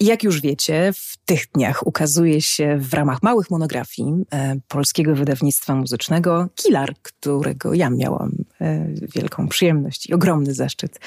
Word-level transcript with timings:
Jak 0.00 0.24
już 0.24 0.40
wiecie, 0.40 0.92
w 0.94 1.16
tych 1.24 1.46
dniach 1.54 1.86
ukazuje 1.86 2.42
się 2.42 2.78
w 2.78 2.94
ramach 2.94 3.22
małych 3.22 3.50
monografii 3.50 4.12
e, 4.32 4.56
polskiego 4.68 5.14
wydawnictwa 5.14 5.74
muzycznego 5.74 6.48
Kilar, 6.54 6.94
którego 7.02 7.74
ja 7.74 7.90
miałam 7.90 8.32
e, 8.60 8.86
wielką 9.14 9.48
przyjemność 9.48 10.08
i 10.08 10.14
ogromny 10.14 10.54
zaszczyt 10.54 11.00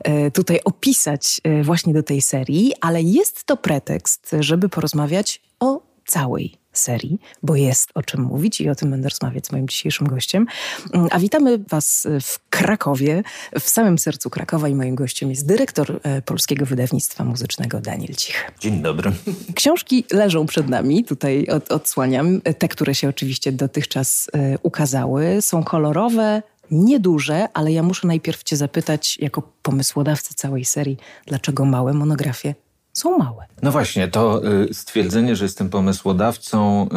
e, 0.00 0.30
tutaj 0.30 0.60
opisać 0.64 1.40
e, 1.44 1.62
właśnie 1.62 1.94
do 1.94 2.02
tej 2.02 2.22
serii, 2.22 2.72
ale 2.80 3.02
jest 3.02 3.44
to 3.44 3.56
pretekst, 3.56 4.36
żeby 4.40 4.68
porozmawiać 4.68 5.42
o 5.60 5.82
całej 6.06 6.59
serii, 6.72 7.18
bo 7.42 7.56
jest 7.56 7.90
o 7.94 8.02
czym 8.02 8.20
mówić 8.20 8.60
i 8.60 8.68
o 8.68 8.74
tym 8.74 8.90
będę 8.90 9.08
rozmawiać 9.08 9.46
z 9.46 9.52
moim 9.52 9.68
dzisiejszym 9.68 10.06
gościem. 10.06 10.46
Mm, 10.92 11.08
a 11.10 11.18
witamy 11.18 11.58
Was 11.58 12.06
w 12.20 12.38
Krakowie, 12.50 13.22
w 13.60 13.68
samym 13.68 13.98
sercu 13.98 14.30
Krakowa 14.30 14.68
i 14.68 14.74
moim 14.74 14.94
gościem 14.94 15.30
jest 15.30 15.46
dyrektor 15.46 16.00
e, 16.02 16.22
Polskiego 16.22 16.66
Wydawnictwa 16.66 17.24
Muzycznego 17.24 17.80
Daniel 17.80 18.14
Cich. 18.14 18.50
Dzień 18.60 18.82
dobry. 18.82 19.12
Książki 19.54 20.04
leżą 20.12 20.46
przed 20.46 20.68
nami, 20.68 21.04
tutaj 21.04 21.46
od, 21.46 21.72
odsłaniam, 21.72 22.40
te, 22.40 22.68
które 22.68 22.94
się 22.94 23.08
oczywiście 23.08 23.52
dotychczas 23.52 24.30
e, 24.32 24.58
ukazały. 24.62 25.42
Są 25.42 25.64
kolorowe, 25.64 26.42
nieduże, 26.70 27.48
ale 27.54 27.72
ja 27.72 27.82
muszę 27.82 28.06
najpierw 28.06 28.42
Cię 28.42 28.56
zapytać, 28.56 29.18
jako 29.18 29.42
pomysłodawcy 29.62 30.34
całej 30.34 30.64
serii, 30.64 30.96
dlaczego 31.26 31.64
małe 31.64 31.92
monografie 31.92 32.54
są 33.00 33.18
małe. 33.18 33.46
No 33.62 33.70
właśnie, 33.70 34.08
to 34.08 34.42
y, 34.44 34.74
stwierdzenie, 34.74 35.36
że 35.36 35.44
jestem 35.44 35.70
pomysłodawcą, 35.70 36.88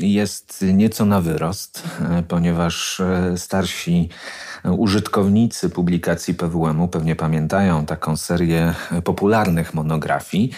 jest 0.00 0.64
nieco 0.72 1.04
na 1.04 1.20
wyrost, 1.20 1.84
y, 2.18 2.22
ponieważ 2.22 3.00
y, 3.00 3.38
starsi 3.38 4.08
użytkownicy 4.64 5.70
publikacji 5.70 6.34
PWM-u 6.34 6.88
pewnie 6.88 7.16
pamiętają 7.16 7.86
taką 7.86 8.16
serię 8.16 8.74
popularnych 9.04 9.74
monografii 9.74 10.50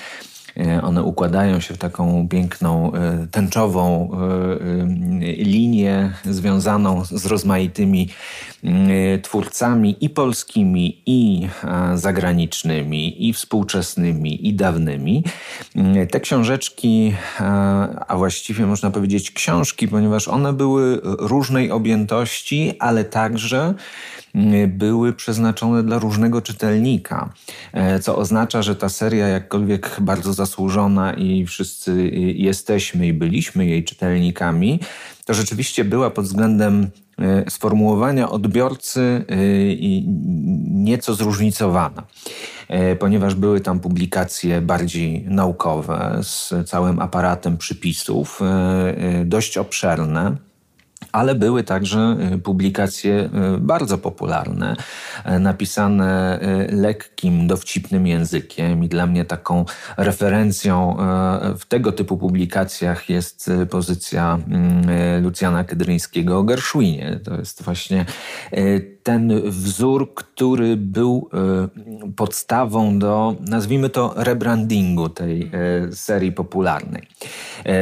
one 0.82 1.02
układają 1.02 1.60
się 1.60 1.74
w 1.74 1.78
taką 1.78 2.28
piękną, 2.28 2.92
e, 2.92 3.26
tęczową 3.30 4.10
e, 4.12 5.26
linię 5.26 6.12
związaną 6.24 7.04
z 7.04 7.26
rozmaitymi 7.26 8.08
twórcami 9.22 9.96
i 10.00 10.10
polskimi, 10.10 11.02
i 11.06 11.48
zagranicznymi, 11.94 13.28
i 13.28 13.32
współczesnymi, 13.32 14.48
i 14.48 14.54
dawnymi. 14.54 15.24
Te 16.10 16.20
książeczki, 16.20 17.14
a 18.08 18.16
właściwie 18.16 18.66
można 18.66 18.90
powiedzieć 18.90 19.30
książki, 19.30 19.88
ponieważ 19.88 20.28
one 20.28 20.52
były 20.52 21.00
różnej 21.04 21.70
objętości, 21.70 22.74
ale 22.78 23.04
także 23.04 23.74
były 24.68 25.12
przeznaczone 25.12 25.82
dla 25.82 25.98
różnego 25.98 26.42
czytelnika, 26.42 27.32
e, 27.72 28.00
co 28.00 28.16
oznacza, 28.16 28.62
że 28.62 28.76
ta 28.76 28.88
seria, 28.88 29.28
jakkolwiek 29.28 29.96
bardzo 30.00 30.32
zasłużona 30.32 31.14
i 31.14 31.46
wszyscy 31.46 32.08
jesteśmy 32.36 33.06
i 33.06 33.12
byliśmy 33.12 33.66
jej 33.66 33.84
czytelnikami, 33.84 34.80
to 35.24 35.34
rzeczywiście 35.34 35.84
była 35.84 36.10
pod 36.10 36.24
względem 36.24 36.90
e, 37.18 37.50
sformułowania 37.50 38.30
odbiorcy 38.30 39.00
e, 39.28 39.36
nieco 40.70 41.14
zróżnicowana, 41.14 42.02
ponieważ 42.98 43.34
były 43.34 43.60
tam 43.60 43.80
publikacje 43.80 44.60
bardziej 44.60 45.24
naukowe 45.28 46.18
z 46.22 46.54
całym 46.66 47.00
aparatem 47.00 47.58
przypisów, 47.58 48.40
dość 49.24 49.58
obszerne 49.58 50.36
ale 51.12 51.34
były 51.34 51.64
także 51.64 52.16
y, 52.34 52.38
publikacje 52.38 53.30
y, 53.54 53.58
bardzo 53.58 53.98
popularne, 53.98 54.76
y, 55.26 55.38
napisane 55.38 56.38
lekkim, 56.72 57.46
dowcipnym 57.46 58.06
językiem 58.06 58.84
i 58.84 58.88
dla 58.88 59.06
mnie 59.06 59.24
taką 59.24 59.64
referencją 59.96 60.96
w 61.58 61.66
tego 61.68 61.92
typu 61.92 62.16
publikacjach 62.18 63.08
jest 63.08 63.50
pozycja 63.70 64.38
mm, 64.48 65.22
Lucjana 65.22 65.64
Kedryńskiego 65.64 66.38
o 66.38 66.42
Gershwinie. 66.42 67.20
To 67.24 67.34
jest 67.34 67.62
właśnie 67.62 68.06
ten 69.02 69.50
wzór, 69.50 70.14
który 70.14 70.76
był 70.76 71.30
podstawą 72.16 72.98
do, 72.98 73.36
nazwijmy 73.40 73.90
to, 73.90 74.14
rebrandingu 74.16 75.08
tej 75.08 75.50
serii 75.92 76.32
popularnej. 76.32 77.02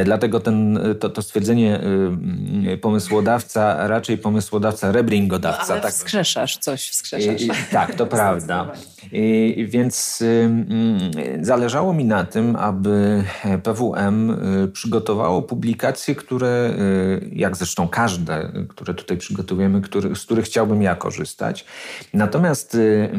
Dlatego 0.05 0.39
ten, 0.39 0.79
to, 0.99 1.09
to 1.09 1.21
stwierdzenie 1.21 1.79
pomysłodawca, 2.81 3.87
raczej 3.87 4.17
pomysłodawca, 4.17 4.91
rebringodawca. 4.91 5.65
No, 5.67 5.73
ale 5.73 5.81
tak. 5.81 5.91
wskrzeszasz 5.91 6.57
coś, 6.57 6.89
wskrzeszasz. 6.89 7.41
I, 7.41 7.49
tak, 7.71 7.95
to 7.95 8.05
prawda. 8.17 8.71
Więc 9.65 10.23
zależało 11.41 11.93
mi 11.93 12.05
na 12.05 12.23
tym, 12.23 12.55
aby 12.55 13.23
PWM 13.63 14.31
y, 14.63 14.67
przygotowało 14.67 15.41
publikacje, 15.41 16.15
które, 16.15 16.73
y, 16.79 17.29
jak 17.33 17.57
zresztą 17.57 17.87
każde, 17.87 18.51
które 18.69 18.93
tutaj 18.93 19.17
przygotowujemy, 19.17 19.81
który, 19.81 20.15
z 20.15 20.25
których 20.25 20.45
chciałbym 20.45 20.81
ja 20.81 20.95
korzystać. 20.95 21.65
Natomiast 22.13 22.75
y, 22.75 23.09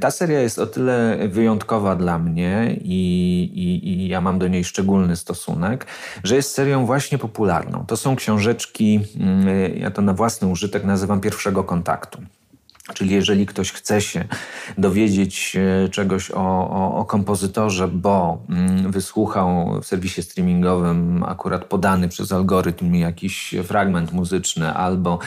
ta 0.00 0.10
seria 0.10 0.40
jest 0.40 0.58
o 0.58 0.66
tyle 0.66 1.18
wyjątkowa 1.28 1.96
dla 1.96 2.18
mnie 2.18 2.76
i, 2.80 3.42
i, 3.54 3.88
i 3.88 4.08
ja 4.08 4.20
mam 4.20 4.38
do 4.38 4.48
niej 4.48 4.64
szczególny 4.64 5.16
stosunek, 5.16 5.86
że 6.24 6.36
jest 6.36 6.54
serią 6.54 6.86
właśnie 6.86 7.18
popularną. 7.18 7.84
To 7.86 7.96
są 7.96 8.16
książeczki 8.16 9.00
ja 9.74 9.90
to 9.90 10.02
na 10.02 10.14
własny 10.14 10.48
użytek 10.48 10.84
nazywam 10.84 11.20
pierwszego 11.20 11.64
kontaktu. 11.64 12.22
Czyli 12.94 13.14
jeżeli 13.14 13.46
ktoś 13.46 13.72
chce 13.72 14.00
się 14.00 14.24
dowiedzieć 14.78 15.56
e, 15.56 15.88
czegoś 15.88 16.30
o, 16.30 16.70
o, 16.70 16.94
o, 16.94 17.04
kompozytorze, 17.04 17.88
bo 17.88 18.44
mm, 18.48 18.92
wysłuchał 18.92 19.80
w 19.82 19.86
serwisie 19.86 20.22
streamingowym 20.22 21.24
akurat 21.24 21.64
podany 21.64 22.08
przez 22.08 22.32
algorytm 22.32 22.94
jakiś 22.94 23.54
fragment 23.64 24.12
muzyczny, 24.12 24.72
albo 24.72 25.18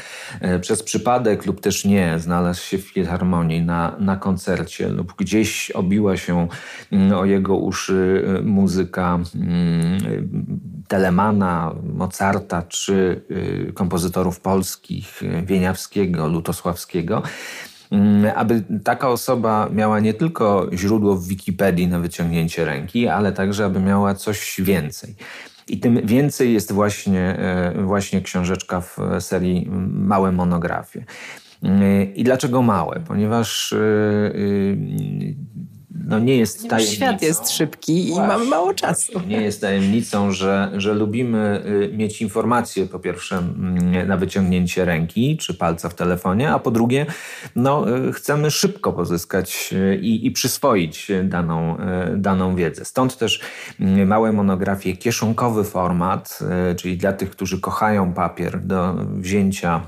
e, 0.42 0.60
przez 0.60 0.84
przypadek 0.84 1.46
lub 1.46 1.62
też 1.62 1.86
nie 1.86 2.20
znalazł 2.20 2.62
się 2.62 2.78
w 2.78 2.82
filharmonii 2.82 3.62
na, 3.62 3.96
na 4.00 4.16
koncercie, 4.16 4.90
lub 4.90 5.14
gdzieś 5.18 5.72
obiła 5.72 6.18
się 6.18 6.48
mm, 6.92 7.14
o 7.14 7.26
jego 7.26 7.58
uszy 7.58 8.26
e, 8.40 8.42
muzyka 8.42 9.20
mm, 9.36 10.64
Telemana, 10.88 11.76
Mozarta 11.94 12.62
czy 12.62 13.22
kompozytorów 13.74 14.40
polskich, 14.40 15.22
Wieniawskiego, 15.46 16.28
Lutosławskiego, 16.28 17.24
Mm, 17.94 18.32
aby 18.36 18.64
taka 18.84 19.10
osoba 19.10 19.70
miała 19.72 20.00
nie 20.00 20.14
tylko 20.14 20.70
źródło 20.74 21.16
w 21.16 21.28
Wikipedii 21.28 21.88
na 21.88 22.00
wyciągnięcie 22.00 22.66
ręki, 22.66 23.08
ale 23.08 23.32
także 23.32 23.66
aby 23.66 23.80
miała 23.80 24.16
coś 24.16 24.62
więcej. 24.62 25.16
I 25.68 25.80
tym 25.80 26.06
więcej 26.06 26.54
jest 26.54 26.72
właśnie, 26.72 27.22
e, 27.22 27.84
właśnie 27.84 28.22
książeczka 28.22 28.82
w 28.82 28.98
serii 29.20 29.70
Małe 29.90 30.32
monografie. 30.32 31.06
Mm, 31.64 32.16
I 32.16 32.24
dlaczego 32.24 32.62
małe? 32.62 33.02
Ponieważ 33.08 33.74
e, 33.74 33.78
e, 33.78 34.32
no 35.94 36.20
nie 36.20 36.38
jest 36.38 36.70
tajemnicą. 36.70 36.96
Świat 36.96 37.22
jest 37.22 37.52
szybki 37.52 38.10
i 38.10 38.16
mamy 38.16 38.46
mało 38.46 38.74
czasu. 38.74 39.22
Nie 39.28 39.42
jest 39.42 39.62
tajemnicą, 39.62 40.32
że, 40.32 40.72
że 40.78 40.94
lubimy 40.94 41.64
y, 41.92 41.98
mieć 41.98 42.22
informacje 42.22 42.86
po 42.86 43.00
pierwsze 43.00 43.38
mm, 43.38 44.08
na 44.08 44.18
wyciągnięcie 44.18 44.86
ręki 44.86 45.38
czy 45.38 45.54
palca 45.54 45.90
w 45.90 45.96
telefonie, 45.96 46.52
a 46.52 46.60
po 46.60 46.72
drugie 46.72 47.06
no, 47.56 47.98
y, 48.08 48.14
chcemy 48.14 48.52
szybko 48.52 48.94
pozyskać 48.94 49.74
y, 49.74 50.00
i, 50.02 50.26
i 50.26 50.32
przyswoić 50.32 51.12
daną, 51.24 51.78
daną 52.18 52.56
wiedzę. 52.56 52.86
Stąd 52.86 53.18
też 53.18 53.42
małe 54.06 54.32
monografie, 54.32 54.98
kieszonkowy 54.98 55.64
format, 55.64 56.40
czyli 56.78 56.98
dla 56.98 57.14
tych, 57.14 57.30
którzy 57.30 57.60
kochają 57.60 58.14
papier 58.14 58.60
do 58.60 58.94
wzięcia 58.94 59.82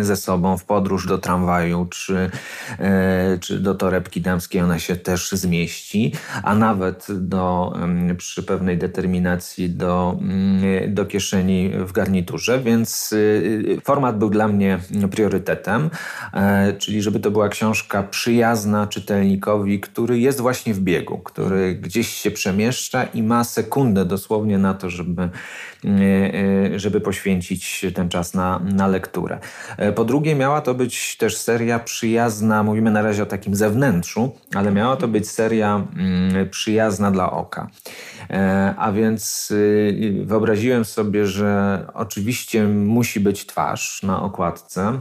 ze 0.00 0.16
sobą 0.16 0.58
w 0.58 0.64
podróż 0.64 1.06
do 1.06 1.18
tramwaju 1.18 1.86
czy, 1.90 2.30
e, 2.78 3.38
czy 3.40 3.60
do 3.60 3.74
torebki 3.74 4.20
damskiej, 4.20 4.60
ona 4.60 4.78
się 4.78 4.96
też 4.96 5.30
zmieści, 5.32 6.12
a 6.42 6.54
nawet 6.54 7.06
do, 7.10 7.72
przy 8.16 8.42
pewnej 8.42 8.78
determinacji 8.78 9.70
do, 9.70 10.16
mm, 10.20 10.94
do 10.94 11.06
kieszeni 11.06 11.70
w 11.74 11.92
garniturze, 11.92 12.60
więc 12.60 13.12
y, 13.12 13.80
format 13.84 14.18
był 14.18 14.30
dla 14.30 14.48
mnie 14.48 14.78
priorytetem, 15.10 15.90
e, 16.34 16.72
czyli 16.72 17.02
żeby 17.02 17.20
to 17.20 17.30
była 17.30 17.48
książka 17.48 18.02
przyjazna 18.02 18.86
czytelnikowi, 18.86 19.80
który 19.80 20.18
jest 20.18 20.40
właśnie 20.40 20.74
w 20.74 20.80
biegu, 20.80 21.18
który 21.18 21.74
gdzieś 21.74 22.08
się 22.08 22.30
przemieszcza 22.30 23.04
i 23.04 23.22
ma 23.22 23.44
sekundę 23.44 24.04
dosłownie 24.04 24.58
na 24.58 24.74
to, 24.74 24.90
żeby 24.90 25.28
E, 25.77 25.77
e, 25.77 25.77
żeby 26.76 27.00
poświęcić 27.00 27.86
ten 27.94 28.08
czas 28.08 28.34
na, 28.34 28.60
na 28.72 28.86
lekturę. 28.86 29.38
E, 29.76 29.92
po 29.92 30.04
drugie, 30.04 30.34
miała 30.34 30.60
to 30.60 30.74
być 30.74 31.16
też 31.16 31.36
seria 31.36 31.78
przyjazna, 31.78 32.62
mówimy 32.62 32.90
na 32.90 33.02
razie 33.02 33.22
o 33.22 33.26
takim 33.26 33.54
zewnętrzu, 33.54 34.36
ale 34.54 34.72
miała 34.72 34.96
to 34.96 35.08
być 35.08 35.30
seria 35.30 35.86
mm, 35.96 36.48
przyjazna 36.48 37.10
dla 37.10 37.30
oka. 37.30 37.68
A 38.76 38.92
więc 38.92 39.52
wyobraziłem 40.24 40.84
sobie, 40.84 41.26
że 41.26 41.84
oczywiście 41.94 42.64
musi 42.64 43.20
być 43.20 43.46
twarz 43.46 44.02
na 44.02 44.22
okładce 44.22 45.00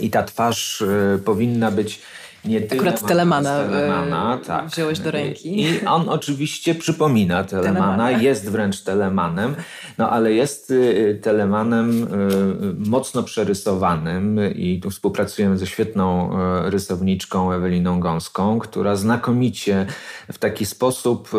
i 0.00 0.10
ta 0.10 0.22
twarz 0.22 0.84
powinna 1.24 1.70
być 1.70 2.02
nie 2.44 2.60
tyle 2.60 2.80
Akurat 2.80 3.06
Telemana, 3.06 3.64
Telemana 3.64 4.38
tak. 4.46 4.66
wziąłeś 4.66 4.98
do 4.98 5.10
ręki. 5.10 5.62
I 5.62 5.86
on 5.86 6.08
oczywiście 6.08 6.74
przypomina 6.74 7.44
Telemana, 7.44 7.74
Telemana, 7.74 8.10
jest 8.10 8.50
wręcz 8.50 8.82
Telemanem, 8.82 9.54
no 9.98 10.10
ale 10.10 10.32
jest 10.32 10.70
y, 10.70 11.18
Telemanem 11.22 12.02
y, 12.02 12.88
mocno 12.90 13.22
przerysowanym 13.22 14.40
i 14.54 14.80
tu 14.80 14.90
współpracujemy 14.90 15.58
ze 15.58 15.66
świetną 15.66 16.30
y, 16.66 16.70
rysowniczką 16.70 17.52
Eweliną 17.52 18.00
Gąską, 18.00 18.58
która 18.58 18.96
znakomicie 18.96 19.86
w 20.32 20.38
taki 20.38 20.66
sposób, 20.66 21.30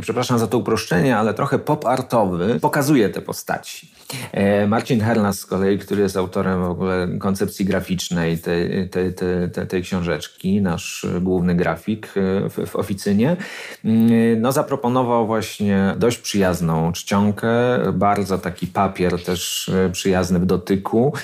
przepraszam 0.00 0.38
za 0.38 0.46
to 0.46 0.58
uproszczenie, 0.58 1.16
ale 1.16 1.34
trochę 1.34 1.58
pop-artowy 1.58 2.60
pokazuje 2.60 3.08
te 3.08 3.20
postaci. 3.20 4.01
E, 4.32 4.66
Marcin 4.66 5.00
Herlas 5.00 5.38
z 5.38 5.46
kolei, 5.46 5.78
który 5.78 6.02
jest 6.02 6.16
autorem 6.16 6.60
w 6.62 6.70
ogóle 6.70 7.08
koncepcji 7.18 7.64
graficznej 7.64 8.38
tej, 8.38 8.88
tej, 8.88 9.14
tej, 9.14 9.66
tej 9.68 9.82
książeczki, 9.82 10.62
nasz 10.62 11.06
główny 11.20 11.54
grafik 11.54 12.06
e, 12.06 12.48
w, 12.48 12.70
w 12.70 12.76
oficynie, 12.76 13.36
mm, 13.84 14.40
no 14.40 14.52
zaproponował 14.52 15.26
właśnie 15.26 15.94
dość 15.98 16.18
przyjazną 16.18 16.92
czcionkę, 16.92 17.52
bardzo 17.92 18.38
taki 18.38 18.66
papier 18.66 19.24
też 19.24 19.68
e, 19.68 19.90
przyjazny 19.90 20.38
w 20.38 20.46
dotyku, 20.46 21.14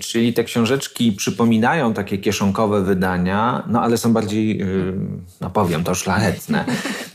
czyli 0.00 0.32
te 0.32 0.44
książeczki 0.44 1.12
przypominają 1.12 1.94
takie 1.94 2.18
kieszonkowe 2.18 2.82
wydania, 2.82 3.62
no 3.66 3.82
ale 3.82 3.98
są 3.98 4.12
bardziej, 4.12 4.64
no 5.40 5.50
powiem 5.50 5.84
to, 5.84 5.94
szlachetne, 5.94 6.64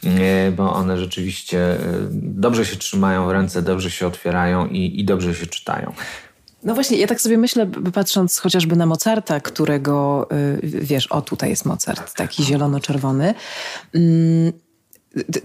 bo 0.57 0.73
one 0.73 0.97
rzeczywiście 0.97 1.77
dobrze 2.11 2.65
się 2.65 2.75
trzymają 2.75 3.27
w 3.27 3.31
ręce, 3.31 3.61
dobrze 3.61 3.91
się 3.91 4.07
otwierają 4.07 4.25
otwierają 4.25 4.68
i, 4.68 5.00
i 5.00 5.06
dobrze 5.06 5.36
się 5.36 5.45
czytają. 5.45 5.94
No 6.63 6.74
właśnie, 6.74 6.98
ja 6.98 7.07
tak 7.07 7.22
sobie 7.22 7.38
myślę, 7.38 7.68
patrząc 7.94 8.39
chociażby 8.39 8.75
na 8.75 8.86
Mozarta, 8.86 9.39
którego, 9.39 10.27
y, 10.31 10.60
wiesz, 10.63 11.07
o 11.07 11.22
tutaj 11.22 11.50
jest 11.50 11.66
Mozart, 11.66 12.13
taki 12.13 12.44
zielono-czerwony. 12.44 13.33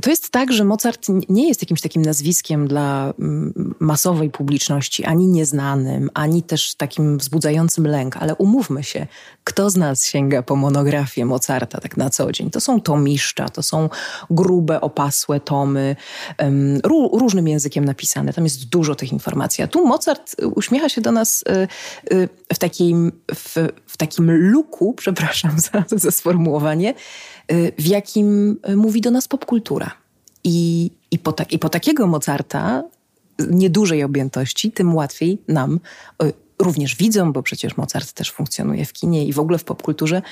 To 0.02 0.10
jest 0.10 0.30
tak, 0.30 0.52
że 0.52 0.64
Mozart 0.64 1.06
nie 1.28 1.48
jest 1.48 1.62
jakimś 1.62 1.80
takim 1.80 2.02
nazwiskiem 2.02 2.68
dla 2.68 3.14
mm, 3.18 3.74
masowej 3.80 4.30
publiczności, 4.30 5.04
ani 5.04 5.26
nieznanym, 5.26 6.10
ani 6.14 6.42
też 6.42 6.74
takim 6.74 7.18
wzbudzającym 7.18 7.86
lęk, 7.86 8.16
ale 8.16 8.34
umówmy 8.34 8.84
się, 8.84 9.06
kto 9.44 9.70
z 9.70 9.76
nas 9.76 10.06
sięga 10.06 10.42
po 10.42 10.56
monografię 10.56 11.24
Mozarta 11.24 11.80
tak 11.80 11.96
na 11.96 12.10
co 12.10 12.32
dzień? 12.32 12.50
To 12.50 12.60
są 12.60 12.80
tomiszcza, 12.80 13.48
to 13.48 13.62
są 13.62 13.88
grube, 14.30 14.80
opasłe 14.80 15.40
tomy, 15.40 15.96
um, 16.38 16.80
różnym 17.12 17.48
językiem 17.48 17.84
napisane. 17.84 18.32
Tam 18.32 18.44
jest 18.44 18.68
dużo 18.68 18.94
tych 18.94 19.12
informacji. 19.12 19.64
A 19.64 19.66
tu 19.66 19.86
Mozart 19.86 20.36
uśmiecha 20.54 20.88
się 20.88 21.00
do 21.00 21.12
nas 21.12 21.44
y, 22.10 22.14
y, 22.14 22.28
w 22.52 22.58
takim, 22.58 23.12
w, 23.34 23.68
w 23.86 23.96
takim 23.96 24.30
luku, 24.30 24.94
przepraszam 25.02 25.60
za, 25.60 25.84
za 25.90 26.10
sformułowanie, 26.10 26.94
Y, 26.94 27.39
w 27.78 27.86
jakim 27.86 28.58
y, 28.68 28.76
mówi 28.76 29.00
do 29.00 29.10
nas 29.10 29.28
popkultura. 29.28 29.90
I, 30.44 30.90
i, 31.10 31.18
po, 31.18 31.32
tak, 31.32 31.52
I 31.52 31.58
po 31.58 31.68
takiego 31.68 32.06
Mozarta, 32.06 32.82
niedużej 33.50 34.02
objętości, 34.04 34.72
tym 34.72 34.94
łatwiej 34.94 35.42
nam 35.48 35.80
y, 36.22 36.32
również 36.60 36.96
widzą, 36.96 37.32
bo 37.32 37.42
przecież 37.42 37.76
Mozart 37.76 38.12
też 38.12 38.32
funkcjonuje 38.32 38.84
w 38.84 38.92
kinie 38.92 39.26
i 39.26 39.32
w 39.32 39.38
ogóle 39.38 39.58
w 39.58 39.64
popkulturze, 39.64 40.22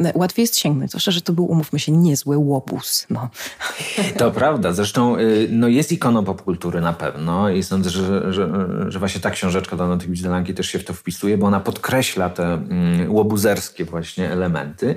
e, 0.00 0.12
łatwiej 0.14 0.42
jest 0.42 0.58
sięgnąć. 0.58 0.90
Zwłaszcza, 0.90 1.10
że 1.10 1.20
to 1.20 1.32
był, 1.32 1.44
umówmy 1.44 1.78
się, 1.78 1.92
niezły 1.92 2.36
łobuz. 2.36 3.06
No. 3.10 3.28
To 4.18 4.30
prawda. 4.30 4.72
Zresztą 4.72 5.18
y, 5.18 5.48
no 5.50 5.68
jest 5.68 5.92
ikoną 5.92 6.24
popkultury 6.24 6.80
na 6.80 6.92
pewno 6.92 7.50
i 7.50 7.62
sądzę, 7.62 7.90
że, 7.90 8.32
że, 8.32 8.50
że 8.88 8.98
właśnie 8.98 9.20
ta 9.20 9.30
książeczka 9.30 9.76
Dana 9.76 9.96
Wizdelanki 9.96 10.54
też 10.54 10.66
się 10.66 10.78
w 10.78 10.84
to 10.84 10.92
wpisuje, 10.92 11.38
bo 11.38 11.46
ona 11.46 11.60
podkreśla 11.60 12.30
te 12.30 12.54
mm, 12.54 13.12
łobuzerskie 13.12 13.84
właśnie 13.84 14.30
elementy. 14.30 14.94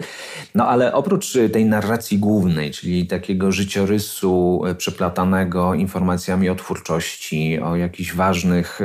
No 0.55 0.67
ale 0.67 0.93
oprócz 0.93 1.37
tej 1.53 1.65
narracji 1.65 2.17
głównej, 2.17 2.71
czyli 2.71 3.07
takiego 3.07 3.51
życiorysu 3.51 4.61
y, 4.65 4.75
przeplatanego 4.75 5.73
informacjami 5.73 6.49
o 6.49 6.55
twórczości, 6.55 7.59
o 7.59 7.75
jakichś 7.75 8.13
ważnych 8.13 8.79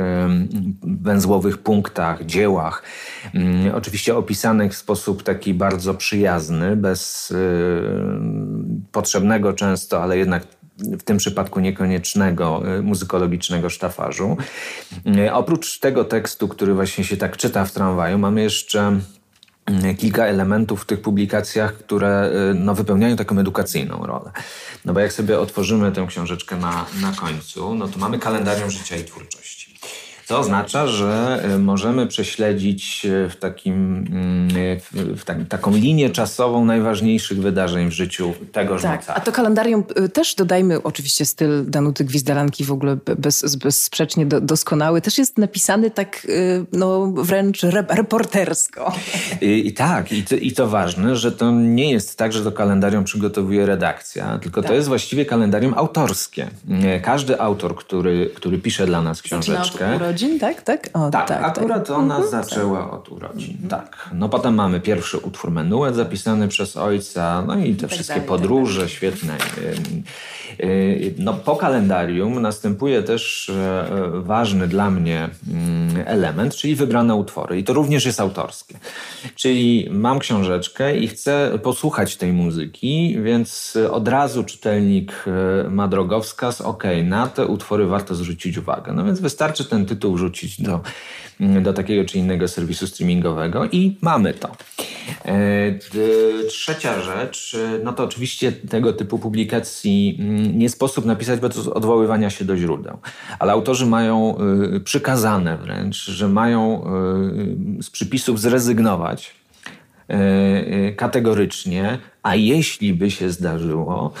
węzłowych 0.83 1.57
punktach, 1.57 1.94
dziełach, 2.25 2.83
mm, 3.33 3.75
oczywiście 3.75 4.17
opisanych 4.17 4.73
w 4.73 4.77
sposób 4.77 5.23
taki 5.23 5.53
bardzo 5.53 5.93
przyjazny, 5.93 6.75
bez 6.75 7.31
y, 7.31 7.35
potrzebnego 8.91 9.53
często, 9.53 10.03
ale 10.03 10.17
jednak 10.17 10.43
w 10.77 11.03
tym 11.03 11.17
przypadku 11.17 11.59
niekoniecznego 11.59 12.63
y, 12.77 12.81
muzykologicznego 12.81 13.69
sztafarzu. 13.69 14.37
Y, 15.25 15.33
oprócz 15.33 15.79
tego 15.79 16.03
tekstu, 16.03 16.47
który 16.47 16.73
właśnie 16.73 17.03
się 17.03 17.17
tak 17.17 17.37
czyta 17.37 17.65
w 17.65 17.71
tramwaju, 17.71 18.17
mamy 18.17 18.41
jeszcze 18.41 18.99
kilka 19.97 20.25
elementów 20.25 20.81
w 20.81 20.85
tych 20.85 21.01
publikacjach, 21.01 21.73
które 21.73 22.31
no, 22.55 22.75
wypełniają 22.75 23.15
taką 23.15 23.39
edukacyjną 23.39 24.05
rolę. 24.05 24.31
No 24.85 24.93
bo 24.93 24.99
jak 24.99 25.13
sobie 25.13 25.39
otworzymy 25.39 25.91
tę 25.91 26.05
książeczkę 26.07 26.55
na, 26.55 26.85
na 27.01 27.11
końcu, 27.11 27.75
no 27.75 27.87
to 27.87 27.99
mamy 27.99 28.19
kalendarium 28.19 28.69
życia 28.69 28.95
i 28.95 29.03
twórczości. 29.03 29.79
Co 30.25 30.39
oznacza, 30.39 30.87
że 30.87 31.41
e, 31.43 31.57
możemy 31.57 32.07
prześledzić 32.07 33.05
e, 33.05 33.29
w 33.29 33.35
takim, 33.35 34.05
mm, 34.11 34.49
w, 34.79 35.21
w 35.21 35.23
tak, 35.23 35.37
taką 35.49 35.75
linię 35.75 36.09
czasową 36.09 36.65
najważniejszych 36.65 37.41
wydarzeń 37.41 37.89
w 37.89 37.91
życiu 37.91 38.33
tegoż 38.51 38.81
tak. 38.81 39.03
A 39.07 39.19
to 39.19 39.31
kalendarium 39.31 39.83
e, 39.95 40.09
też 40.09 40.35
dodajmy 40.35 40.83
oczywiście 40.83 41.25
styl 41.25 41.65
Danuty 41.67 42.03
Gwizdalanki 42.03 42.63
w 42.63 42.71
ogóle 42.71 42.97
bez, 43.17 43.55
bezsprzecznie 43.55 44.25
do, 44.25 44.41
doskonały. 44.41 45.01
Też 45.01 45.17
jest 45.17 45.37
napisany 45.37 45.91
tak 45.91 46.27
no, 46.71 47.07
wręcz 47.07 47.63
reportersko. 47.89 48.93
I, 49.41 49.67
i 49.67 49.73
tak, 49.73 50.11
i 50.11 50.23
to, 50.23 50.35
i 50.35 50.51
to 50.51 50.67
ważne, 50.67 51.15
że 51.15 51.31
to 51.31 51.51
nie 51.51 51.91
jest 51.91 52.17
tak, 52.17 52.33
że 52.33 52.43
to 52.43 52.51
kalendarium 52.51 53.03
przygotowuje 53.03 53.65
redakcja, 53.65 54.39
tylko 54.39 54.61
tak. 54.61 54.69
to 54.69 54.75
jest 54.75 54.87
właściwie 54.87 55.25
kalendarium 55.25 55.73
autorskie. 55.73 56.47
Każdy 57.01 57.41
autor, 57.41 57.75
który, 57.75 58.31
który 58.35 58.57
pisze 58.57 58.85
dla 58.85 59.01
nas 59.01 59.21
książeczkę 59.21 59.99
urodzin, 60.15 60.39
tak? 60.39 60.61
Tak, 60.61 60.89
o, 60.93 61.09
tak, 61.09 61.27
tak 61.27 61.43
akurat 61.43 61.87
tak. 61.87 61.97
ona 61.97 62.17
mhm. 62.17 62.31
zaczęła 62.31 62.91
od 62.91 63.11
urodzin. 63.11 63.57
Mhm. 63.63 63.69
Tak. 63.69 64.09
No 64.13 64.29
potem 64.29 64.55
mamy 64.55 64.79
pierwszy 64.79 65.17
utwór 65.17 65.51
Menuet 65.51 65.95
zapisany 65.95 66.47
przez 66.47 66.77
ojca, 66.77 67.43
no 67.47 67.57
i 67.57 67.75
te 67.75 67.81
tak 67.81 67.89
wszystkie 67.89 68.13
dalej, 68.13 68.27
tak 68.29 68.39
podróże 68.39 68.81
tak 68.81 68.89
świetne. 68.89 69.37
No 71.17 71.33
po 71.33 71.55
kalendarium 71.55 72.41
następuje 72.41 73.03
też 73.03 73.49
e, 73.49 73.85
ważny 74.13 74.67
dla 74.67 74.91
mnie 74.91 75.29
mm, 75.47 76.03
element, 76.05 76.55
czyli 76.55 76.75
wybrane 76.75 77.15
utwory. 77.15 77.59
I 77.59 77.63
to 77.63 77.73
również 77.73 78.05
jest 78.05 78.19
autorskie. 78.19 78.75
Czyli 79.35 79.87
mam 79.91 80.19
książeczkę 80.19 80.97
i 80.97 81.07
chcę 81.07 81.59
posłuchać 81.63 82.15
tej 82.15 82.33
muzyki, 82.33 83.17
więc 83.23 83.77
od 83.91 84.07
razu 84.07 84.43
czytelnik 84.43 85.25
e, 85.27 85.69
ma 85.69 85.87
drogowskaz, 85.87 86.61
ok, 86.61 86.83
na 87.03 87.27
te 87.27 87.45
utwory 87.45 87.85
warto 87.85 88.15
zwrócić 88.15 88.57
uwagę. 88.57 88.93
No 88.93 89.05
więc 89.05 89.19
wystarczy 89.19 89.65
ten 89.65 89.85
tytuł 89.85 90.04
tytuł 90.05 90.17
rzucić 90.17 90.61
do, 90.61 90.81
do 91.39 91.73
takiego 91.73 92.05
czy 92.05 92.17
innego 92.17 92.47
serwisu 92.47 92.87
streamingowego 92.87 93.65
i 93.65 93.97
mamy 94.01 94.33
to. 94.33 94.51
E, 95.25 95.79
trzecia 96.47 97.01
rzecz, 97.01 97.57
no 97.83 97.93
to 97.93 98.03
oczywiście 98.03 98.51
tego 98.51 98.93
typu 98.93 99.19
publikacji 99.19 100.17
mm, 100.19 100.59
nie 100.59 100.69
sposób 100.69 101.05
napisać 101.05 101.39
bez 101.39 101.67
odwoływania 101.67 102.29
się 102.29 102.45
do 102.45 102.57
źródeł, 102.57 102.97
ale 103.39 103.51
autorzy 103.51 103.85
mają 103.85 104.37
e, 104.37 104.79
przykazane 104.79 105.57
wręcz, 105.57 106.05
że 106.05 106.27
mają 106.27 106.85
z 107.81 107.89
przypisów 107.89 108.39
zrezygnować 108.39 109.31
kategorycznie, 110.95 111.99
a 112.25 112.35
jeśli 112.35 112.93
by 112.93 113.11
się 113.11 113.29
zdarzyło, 113.29 114.13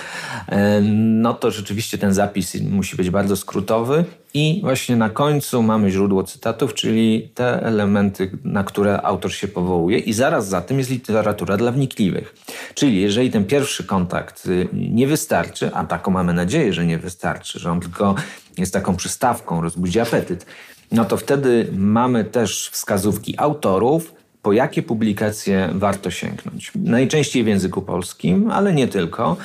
e, 0.47 0.81
no 1.21 1.33
to 1.33 1.51
rzeczywiście 1.51 1.97
ten 1.97 2.13
zapis 2.13 2.61
musi 2.61 2.95
być 2.95 3.09
bardzo 3.09 3.35
skrótowy 3.35 4.05
i 4.33 4.59
właśnie 4.63 4.95
na 4.95 5.09
końcu 5.09 5.63
mamy 5.63 5.91
źródło 5.91 6.23
cytatów, 6.23 6.73
czyli 6.73 7.29
te 7.35 7.63
elementy, 7.63 8.31
na 8.43 8.63
które 8.63 9.01
autor 9.01 9.33
się 9.33 9.47
powołuje 9.47 9.99
i 9.99 10.13
zaraz 10.13 10.47
za 10.47 10.61
tym 10.61 10.77
jest 10.77 10.89
literatura 10.89 11.57
dla 11.57 11.71
wnikliwych. 11.71 12.35
Czyli 12.73 13.01
jeżeli 13.01 13.31
ten 13.31 13.45
pierwszy 13.45 13.83
kontakt 13.83 14.45
y, 14.45 14.67
nie 14.73 15.07
wystarczy, 15.07 15.73
a 15.73 15.83
taką 15.83 16.11
mamy 16.11 16.33
nadzieję, 16.33 16.73
że 16.73 16.85
nie 16.85 16.97
wystarczy, 16.97 17.59
że 17.59 17.71
on 17.71 17.79
tylko 17.81 18.15
jest 18.57 18.73
taką 18.73 18.95
przystawką, 18.95 19.61
rozbudzi 19.61 19.99
apetyt, 19.99 20.45
no 20.91 21.05
to 21.05 21.17
wtedy 21.17 21.67
mamy 21.77 22.23
też 22.23 22.69
wskazówki 22.69 23.35
autorów, 23.37 24.14
po 24.45 24.53
jakie 24.53 24.83
publikacje 24.83 25.69
warto 25.73 26.11
sięgnąć. 26.11 26.71
Najczęściej 26.75 27.43
w 27.43 27.47
języku 27.47 27.81
polskim, 27.81 28.51
ale 28.51 28.73
nie 28.73 28.87
tylko. 28.87 29.37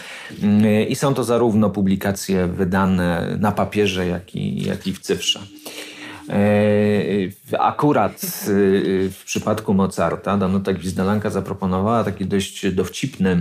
I 0.89 0.97
są 0.97 1.15
to 1.15 1.25
zarówno 1.25 1.71
publikacje 1.71 2.47
wydane 2.47 3.37
na 3.39 3.53
papierze, 3.53 4.07
jak 4.07 4.35
i, 4.35 4.65
jak 4.65 4.87
i 4.87 4.93
w 4.93 4.99
cyfrze. 4.99 5.41
E, 6.29 7.59
akurat 7.59 8.13
e, 8.13 8.49
w 9.09 9.23
przypadku 9.25 9.75
Mozarta 9.75 10.37
Danuta 10.37 10.73
Gwizdalanka 10.73 11.31
zaproponowała 11.31 12.05
taki 12.05 12.27
dość 12.27 12.71
dowcipny 12.71 13.41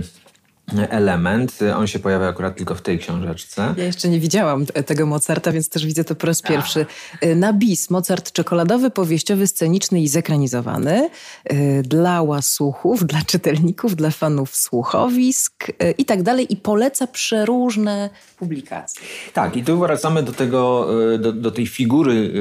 element. 0.78 1.58
On 1.76 1.86
się 1.86 1.98
pojawia 1.98 2.28
akurat 2.28 2.56
tylko 2.56 2.74
w 2.74 2.82
tej 2.82 2.98
książeczce. 2.98 3.74
Ja 3.76 3.84
jeszcze 3.84 4.08
nie 4.08 4.20
widziałam 4.20 4.66
tego 4.66 5.06
Mozarta, 5.06 5.52
więc 5.52 5.68
też 5.68 5.86
widzę 5.86 6.04
to 6.04 6.14
po 6.14 6.26
raz 6.26 6.42
pierwszy. 6.42 6.86
A. 7.22 7.34
Na 7.34 7.52
bis 7.52 7.90
Mozart 7.90 8.32
czekoladowy, 8.32 8.90
powieściowy, 8.90 9.46
sceniczny 9.46 10.00
i 10.00 10.08
zekranizowany. 10.08 11.10
Y, 11.52 11.82
dla 11.82 12.22
łasuchów, 12.22 13.06
dla 13.06 13.22
czytelników, 13.22 13.96
dla 13.96 14.10
fanów 14.10 14.56
słuchowisk 14.56 15.68
y, 15.68 15.94
i 15.98 16.04
tak 16.04 16.22
dalej. 16.22 16.52
I 16.52 16.56
poleca 16.56 17.06
przeróżne 17.06 18.10
publikacje. 18.38 19.02
Tak, 19.32 19.56
i 19.56 19.64
tu 19.64 19.78
wracamy 19.78 20.22
do 20.22 20.32
tego, 20.32 20.88
do, 21.18 21.32
do 21.32 21.50
tej 21.50 21.66
figury, 21.66 22.32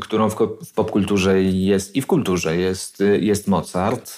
którą 0.00 0.30
w, 0.30 0.36
w 0.66 0.72
popkulturze 0.74 1.42
jest 1.42 1.96
i 1.96 2.02
w 2.02 2.06
kulturze 2.06 2.56
jest, 2.56 3.02
jest 3.20 3.48
Mozart. 3.48 4.16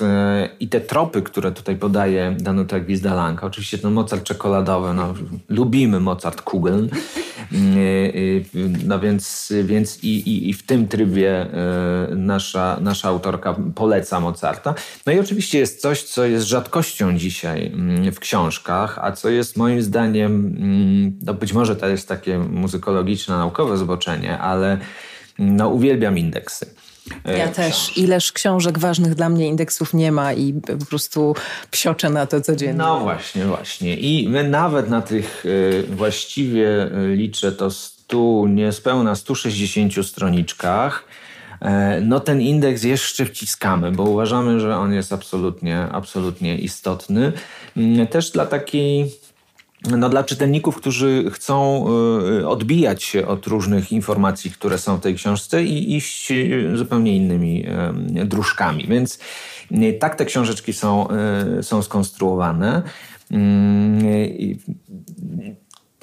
I 0.60 0.68
te 0.68 0.80
tropy, 0.80 1.22
które 1.22 1.52
tutaj 1.52 1.76
podaje 1.76 2.36
Danuta 2.40 2.80
Gwizdalanka, 2.80 3.46
oczywiście 3.54 3.78
ten 3.78 3.92
Mozart 3.92 4.24
czekoladowy, 4.24 4.94
no, 4.94 5.14
lubimy 5.48 6.00
Mozart 6.00 6.42
Kugeln, 6.42 6.88
no 8.88 9.00
więc, 9.00 9.52
więc 9.64 10.04
i, 10.04 10.08
i, 10.08 10.48
i 10.48 10.52
w 10.52 10.66
tym 10.66 10.88
trybie 10.88 11.46
nasza, 12.16 12.78
nasza 12.80 13.08
autorka 13.08 13.56
poleca 13.74 14.20
Mozarta. 14.20 14.74
No 15.06 15.12
i 15.12 15.20
oczywiście 15.20 15.58
jest 15.58 15.80
coś, 15.80 16.02
co 16.02 16.24
jest 16.24 16.46
rzadkością 16.46 17.18
dzisiaj 17.18 17.66
mm, 17.66 18.12
w 18.12 18.20
książkach, 18.20 18.98
a 18.98 19.12
co 19.12 19.28
jest 19.30 19.56
moim 19.56 19.82
zdaniem, 19.82 20.32
mm, 20.32 21.18
no 21.22 21.34
być 21.34 21.52
może 21.52 21.76
to 21.76 21.88
jest 21.88 22.08
takie 22.08 22.38
muzykologiczne, 22.38 23.36
naukowe 23.36 23.76
zboczenie, 23.76 24.38
ale 24.38 24.78
mm, 25.38 25.56
no 25.56 25.68
uwielbiam 25.68 26.18
indeksy. 26.18 26.66
E, 27.24 27.38
ja 27.38 27.48
też. 27.48 27.98
Ileż 27.98 28.32
książek 28.32 28.78
ważnych 28.78 29.14
dla 29.14 29.28
mnie 29.28 29.48
indeksów 29.48 29.94
nie 29.94 30.12
ma 30.12 30.32
i 30.32 30.54
po 30.78 30.86
prostu 30.86 31.34
psioczę 31.70 32.10
na 32.10 32.26
to 32.26 32.40
codziennie. 32.40 32.78
No 32.78 33.00
właśnie, 33.00 33.44
właśnie. 33.44 33.96
I 33.96 34.28
my 34.28 34.48
nawet 34.48 34.90
na 34.90 35.02
tych 35.02 35.44
e, 35.46 35.82
właściwie 35.82 36.82
e, 36.82 37.08
liczę 37.08 37.52
to 37.52 37.70
100, 37.70 38.44
niespełna 38.48 39.14
160 39.14 40.06
stroniczkach 40.06 41.04
E, 41.64 42.00
no 42.00 42.20
ten 42.20 42.40
indeks 42.40 42.82
jeszcze 42.82 43.24
wciskamy, 43.24 43.92
bo 43.92 44.02
uważamy, 44.02 44.60
że 44.60 44.76
on 44.76 44.92
jest 44.92 45.12
absolutnie, 45.12 45.80
absolutnie 45.92 46.58
istotny. 46.58 47.32
Mm, 47.76 48.06
też 48.06 48.30
dla 48.30 48.46
takiej 48.46 49.10
no, 49.90 50.08
dla 50.08 50.24
czytelników, 50.24 50.76
którzy 50.76 51.30
chcą 51.30 51.86
e, 52.40 52.48
odbijać 52.48 53.02
się 53.02 53.26
od 53.26 53.46
różnych 53.46 53.92
informacji, 53.92 54.50
które 54.50 54.78
są 54.78 54.96
w 54.96 55.00
tej 55.00 55.14
książce 55.14 55.64
i 55.64 55.96
iść 55.96 56.32
zupełnie 56.74 57.16
innymi 57.16 57.64
dróżkami. 58.24 58.86
Więc 58.88 59.18
tak 60.00 60.14
te 60.14 60.24
książeczki 60.24 60.72
są, 60.72 61.08
są 61.62 61.82
skonstruowane. 61.82 62.82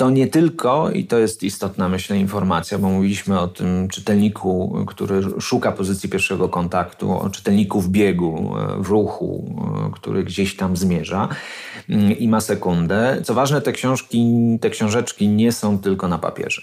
To 0.02 0.10
nie 0.10 0.28
tylko, 0.28 0.92
i 0.92 1.06
to 1.06 1.18
jest 1.18 1.44
istotna, 1.44 1.90
myślę, 1.90 2.18
informacja, 2.18 2.78
bo 2.78 2.90
mówiliśmy 2.90 3.40
o 3.40 3.48
tym 3.48 3.88
czytelniku, 3.88 4.86
który 4.88 5.22
szuka 5.42 5.72
pozycji 5.72 6.10
pierwszego 6.10 6.50
kontaktu, 6.50 7.12
o 7.12 7.30
czytelniku 7.30 7.82
w 7.82 7.90
biegu, 7.90 8.54
w 8.78 8.88
ruchu, 8.88 9.56
który 9.94 10.24
gdzieś 10.24 10.56
tam 10.56 10.78
zmierza 10.78 11.30
mm, 11.90 12.18
i 12.18 12.28
ma 12.28 12.42
sekundę. 12.42 13.22
Co 13.24 13.34
ważne, 13.34 13.62
te 13.62 13.72
książki, 13.72 14.34
te 14.62 14.70
książeczki 14.70 15.28
nie 15.28 15.52
są 15.52 15.80
tylko 15.80 16.08
na 16.08 16.18
papierze. 16.18 16.62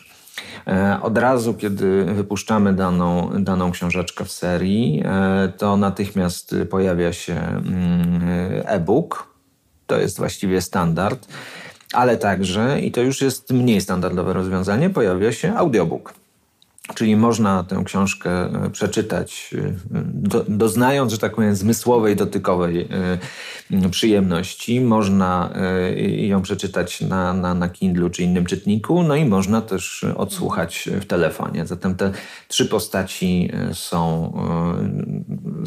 E, 0.66 0.98
od 1.02 1.18
razu, 1.18 1.54
kiedy 1.54 2.04
wypuszczamy 2.04 2.74
daną, 2.74 3.30
daną 3.38 3.70
książeczkę 3.70 4.24
w 4.24 4.30
serii, 4.30 5.02
e, 5.04 5.52
to 5.58 5.76
natychmiast 5.76 6.54
pojawia 6.70 7.12
się 7.12 7.34
mm, 7.34 8.20
e-book. 8.64 9.28
To 9.86 9.98
jest 10.00 10.18
właściwie 10.18 10.60
standard 10.60 11.28
ale 11.92 12.16
także, 12.16 12.80
i 12.80 12.92
to 12.92 13.00
już 13.00 13.22
jest 13.22 13.50
mniej 13.50 13.80
standardowe 13.80 14.32
rozwiązanie, 14.32 14.90
pojawia 14.90 15.32
się 15.32 15.54
audiobook. 15.56 16.14
Czyli 16.94 17.16
można 17.16 17.64
tę 17.64 17.82
książkę 17.84 18.30
e, 18.30 18.70
przeczytać, 18.70 19.54
e, 19.54 19.72
do, 20.04 20.44
doznając, 20.48 21.12
że 21.12 21.18
tak 21.18 21.34
powiem, 21.34 21.56
zmysłowej, 21.56 22.16
dotykowej 22.16 22.88
e, 23.80 23.88
przyjemności. 23.90 24.80
Można 24.80 25.50
ją 26.18 26.42
przeczytać 26.42 27.00
na, 27.00 27.32
na, 27.32 27.54
na 27.54 27.68
Kindlu 27.68 28.10
czy 28.10 28.22
innym 28.22 28.46
czytniku, 28.46 29.02
no 29.02 29.16
i 29.16 29.24
można 29.24 29.60
też 29.60 30.06
odsłuchać 30.16 30.88
w 31.00 31.04
telefonie. 31.04 31.66
Zatem 31.66 31.94
te 31.94 32.12
trzy 32.48 32.66
postaci 32.66 33.50
są, 33.72 34.32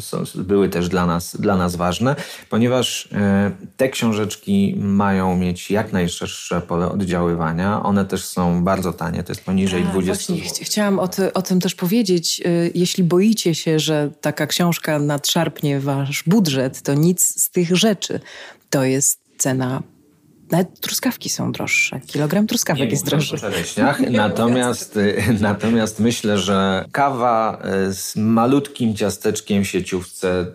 są, 0.00 0.24
były 0.34 0.68
też 0.68 0.88
dla 0.88 1.06
nas, 1.06 1.36
dla 1.40 1.56
nas 1.56 1.76
ważne, 1.76 2.16
ponieważ 2.50 3.08
te 3.76 3.88
książeczki 3.88 4.76
mają 4.78 5.36
mieć 5.36 5.70
jak 5.70 5.92
najszersze 5.92 6.60
pole 6.60 6.88
oddziaływania. 6.88 7.82
One 7.82 8.04
też 8.04 8.24
są 8.24 8.64
bardzo 8.64 8.92
tanie, 8.92 9.22
to 9.22 9.32
jest 9.32 9.44
poniżej 9.44 9.82
A, 9.88 9.90
20 9.90 10.34
właśnie, 10.34 10.64
Chciałam 10.64 10.98
o 10.98 11.08
o 11.34 11.42
tym 11.42 11.60
też 11.60 11.74
powiedzieć. 11.74 12.42
Y, 12.46 12.70
jeśli 12.74 13.04
boicie 13.04 13.54
się, 13.54 13.78
że 13.78 14.10
taka 14.20 14.46
książka 14.46 14.98
nadszarpnie 14.98 15.80
wasz 15.80 16.24
budżet, 16.26 16.82
to 16.82 16.94
nic 16.94 17.42
z 17.42 17.50
tych 17.50 17.76
rzeczy. 17.76 18.20
To 18.70 18.84
jest 18.84 19.20
cena 19.38 19.82
nawet 20.52 20.80
truskawki 20.80 21.28
są 21.28 21.52
droższe. 21.52 22.00
Kilogram 22.06 22.46
truskawek 22.46 22.82
nie 22.82 22.90
jest 22.90 23.06
droższy. 23.06 23.36
Natomiast, 24.10 24.96
y, 24.96 25.22
natomiast 25.40 26.00
myślę, 26.00 26.38
że 26.38 26.84
kawa 26.92 27.62
y, 27.88 27.94
z 27.94 28.16
malutkim 28.16 28.94
ciasteczkiem 28.94 29.64
w 29.64 29.68
sieciówce 29.68 30.46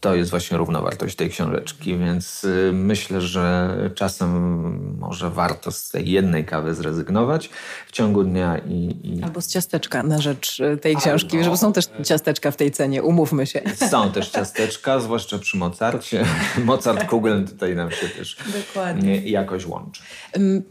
to 0.00 0.14
jest 0.14 0.30
właśnie 0.30 0.56
równowartość 0.56 1.16
tej 1.16 1.30
książeczki, 1.30 1.98
więc 1.98 2.44
y, 2.44 2.70
myślę, 2.74 3.20
że 3.20 3.74
czasem 3.94 4.98
może 4.98 5.30
warto 5.30 5.72
z 5.72 5.90
tej 5.90 6.10
jednej 6.10 6.44
kawy 6.44 6.74
zrezygnować 6.74 7.50
w 7.86 7.92
ciągu 7.92 8.24
dnia 8.24 8.58
i... 8.58 8.96
i... 9.02 9.22
Albo 9.22 9.40
z 9.40 9.46
ciasteczka 9.46 10.02
na 10.02 10.20
rzecz 10.20 10.60
y, 10.60 10.76
tej 10.76 10.96
książki, 10.96 11.38
Albo... 11.38 11.50
bo 11.50 11.56
są 11.56 11.72
też 11.72 11.84
ciasteczka 12.04 12.50
w 12.50 12.56
tej 12.56 12.70
cenie, 12.70 13.02
umówmy 13.02 13.46
się. 13.46 13.62
Są 13.90 14.12
też 14.12 14.28
ciasteczka, 14.28 15.00
zwłaszcza 15.00 15.38
przy 15.38 15.56
Mozarcie. 15.56 16.24
Mozart 16.64 17.08
Kugeln 17.08 17.46
tutaj 17.46 17.76
nam 17.76 17.90
się 17.90 18.08
też 18.08 18.36
Dokładnie. 18.66 19.16
jakoś 19.16 19.66
łączy. 19.66 20.02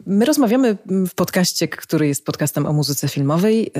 My 0.05 0.25
rozmawiamy 0.25 0.77
w 0.85 1.15
podcaście, 1.15 1.67
który 1.67 2.07
jest 2.07 2.25
podcastem 2.25 2.65
o 2.65 2.73
muzyce 2.73 3.07
filmowej, 3.07 3.71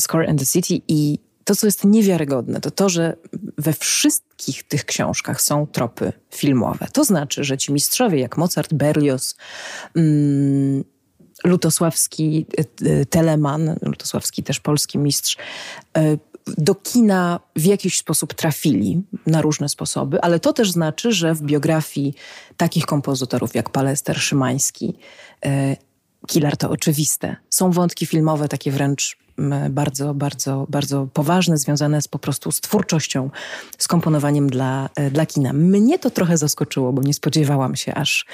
Score 0.00 0.30
and 0.30 0.38
the 0.38 0.46
City 0.46 0.84
i 0.88 1.18
to, 1.44 1.56
co 1.56 1.66
jest 1.66 1.84
niewiarygodne, 1.84 2.60
to 2.60 2.70
to, 2.70 2.88
że 2.88 3.16
we 3.58 3.72
wszystkich 3.72 4.62
tych 4.62 4.84
książkach 4.84 5.42
są 5.42 5.66
tropy 5.66 6.12
filmowe. 6.30 6.86
To 6.92 7.04
znaczy, 7.04 7.44
że 7.44 7.58
ci 7.58 7.72
mistrzowie 7.72 8.18
jak 8.18 8.36
Mozart, 8.36 8.74
Berlioz, 8.74 9.36
mm, 9.96 10.84
Lutosławski, 11.44 12.46
y, 12.60 12.86
y, 12.86 13.06
Telemann, 13.06 13.76
Lutosławski 13.82 14.42
też 14.42 14.60
polski 14.60 14.98
mistrz, 14.98 15.36
y, 15.98 16.18
do 16.58 16.74
kina 16.74 17.40
w 17.56 17.64
jakiś 17.64 17.98
sposób 17.98 18.34
trafili 18.34 19.02
na 19.26 19.42
różne 19.42 19.68
sposoby, 19.68 20.20
ale 20.20 20.40
to 20.40 20.52
też 20.52 20.70
znaczy, 20.70 21.12
że 21.12 21.34
w 21.34 21.42
biografii 21.42 22.14
takich 22.56 22.86
kompozytorów 22.86 23.54
jak 23.54 23.70
Palester, 23.70 24.20
Szymański, 24.20 24.94
Killer 26.26 26.56
to 26.56 26.70
oczywiste. 26.70 27.36
Są 27.50 27.70
wątki 27.70 28.06
filmowe, 28.06 28.48
takie 28.48 28.70
wręcz 28.70 29.18
bardzo, 29.70 30.14
bardzo, 30.14 30.66
bardzo 30.68 31.08
poważne, 31.12 31.58
związane 31.58 32.02
z 32.02 32.08
po 32.08 32.18
prostu 32.18 32.52
z 32.52 32.60
twórczością, 32.60 33.30
z 33.78 33.88
komponowaniem 33.88 34.50
dla, 34.50 34.88
e, 34.96 35.10
dla 35.10 35.26
kina. 35.26 35.52
Mnie 35.52 35.98
to 35.98 36.10
trochę 36.10 36.38
zaskoczyło, 36.38 36.92
bo 36.92 37.02
nie 37.02 37.14
spodziewałam 37.14 37.76
się 37.76 37.94
aż, 37.94 38.26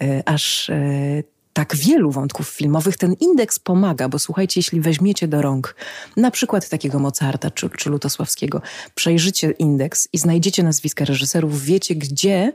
e, 0.00 0.22
aż 0.26 0.70
e, 0.70 1.22
tak 1.52 1.76
wielu 1.76 2.10
wątków 2.10 2.48
filmowych. 2.48 2.96
Ten 2.96 3.12
indeks 3.12 3.58
pomaga, 3.58 4.08
bo 4.08 4.18
słuchajcie, 4.18 4.60
jeśli 4.60 4.80
weźmiecie 4.80 5.28
do 5.28 5.42
rąk 5.42 5.74
na 6.16 6.30
przykład 6.30 6.68
takiego 6.68 6.98
Mozarta 6.98 7.50
czy, 7.50 7.70
czy 7.70 7.90
Lutosławskiego, 7.90 8.62
przejrzycie 8.94 9.50
indeks 9.50 10.08
i 10.12 10.18
znajdziecie 10.18 10.62
nazwiska 10.62 11.04
reżyserów, 11.04 11.62
wiecie 11.62 11.94
gdzie 11.94 12.52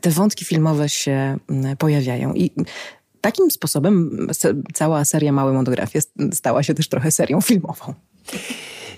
te 0.00 0.10
wątki 0.10 0.44
filmowe 0.44 0.88
się 0.88 1.36
pojawiają. 1.78 2.34
I 2.34 2.50
takim 3.24 3.50
sposobem 3.50 4.28
cała 4.74 5.04
seria 5.04 5.32
Małe 5.32 5.52
Monografie 5.52 6.00
stała 6.32 6.62
się 6.62 6.74
też 6.74 6.88
trochę 6.88 7.10
serią 7.10 7.40
filmową. 7.40 7.94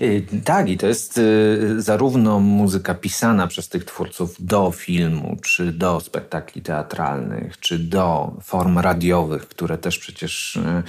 Y, 0.02 0.26
tak, 0.44 0.68
i 0.68 0.78
to 0.78 0.86
jest 0.86 1.18
y, 1.18 1.82
zarówno 1.82 2.40
muzyka 2.40 2.94
pisana 2.94 3.46
przez 3.46 3.68
tych 3.68 3.84
twórców 3.84 4.36
do 4.38 4.70
filmu, 4.70 5.36
czy 5.42 5.72
do 5.72 6.00
spektakli 6.00 6.62
teatralnych, 6.62 7.60
czy 7.60 7.78
do 7.78 8.36
form 8.42 8.78
radiowych, 8.78 9.48
które 9.48 9.78
też 9.78 9.98
przecież 9.98 10.56
y, 10.56 10.82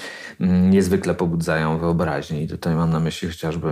niezwykle 0.48 1.16
pobudzają 1.16 1.78
wyobraźnię. 1.78 2.44
I 2.44 2.48
tutaj 2.48 2.76
mam 2.76 2.92
na 2.92 3.00
myśli 3.00 3.28
chociażby 3.28 3.70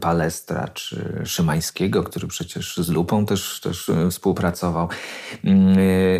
Palestra, 0.00 0.68
czy 0.68 1.22
Szymańskiego, 1.24 2.02
który 2.02 2.26
przecież 2.26 2.76
z 2.76 2.88
Lupą 2.88 3.26
też, 3.26 3.60
też 3.60 3.90
współpracował. 4.10 4.88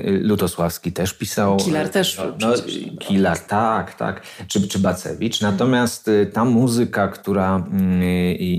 Lutosławski 0.04 0.92
też 0.92 1.14
pisał. 1.14 1.56
Kilar 1.56 1.88
też. 1.88 2.20
No, 2.40 2.52
Kilar, 2.98 3.38
tak, 3.38 3.94
tak. 3.94 4.22
Czy, 4.48 4.68
czy 4.68 4.78
Bacewicz. 4.78 5.40
Natomiast 5.40 6.10
ta 6.32 6.44
muzyka, 6.44 7.08
która 7.08 7.64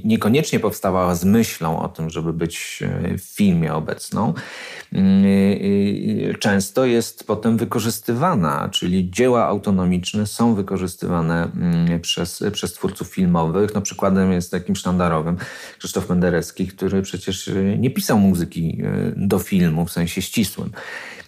niekoniecznie 0.06 0.60
powstawała 0.60 1.16
z 1.16 1.26
myślą 1.26 1.80
o 1.80 1.90
tym, 1.90 2.10
żeby 2.10 2.34
być 2.34 2.84
w 3.18 3.22
filmie 3.22 3.74
obecną, 3.74 4.34
często 6.40 6.86
jest 6.86 7.28
potem 7.28 7.58
wykorzystywana, 7.58 8.70
czyli 8.72 9.12
dzieła 9.12 9.46
autonomiczne 9.46 10.28
są 10.28 10.56
wykorzystywane 10.56 11.50
przez, 12.02 12.44
przez 12.52 12.74
twórców 12.74 13.08
filmowych. 13.08 13.76
No, 13.76 13.82
przykładem 13.82 14.32
jest 14.32 14.52
takim 14.52 14.76
sztandarowym 14.76 15.38
Krzysztof 15.80 16.06
Penderecki, 16.06 16.68
który 16.68 17.02
przecież 17.02 17.50
nie 17.78 17.92
pisał 17.92 18.20
muzyki 18.20 18.82
do 19.16 19.40
filmu 19.40 19.86
w 19.86 19.92
sensie 19.92 20.22
ścisłym. 20.22 20.72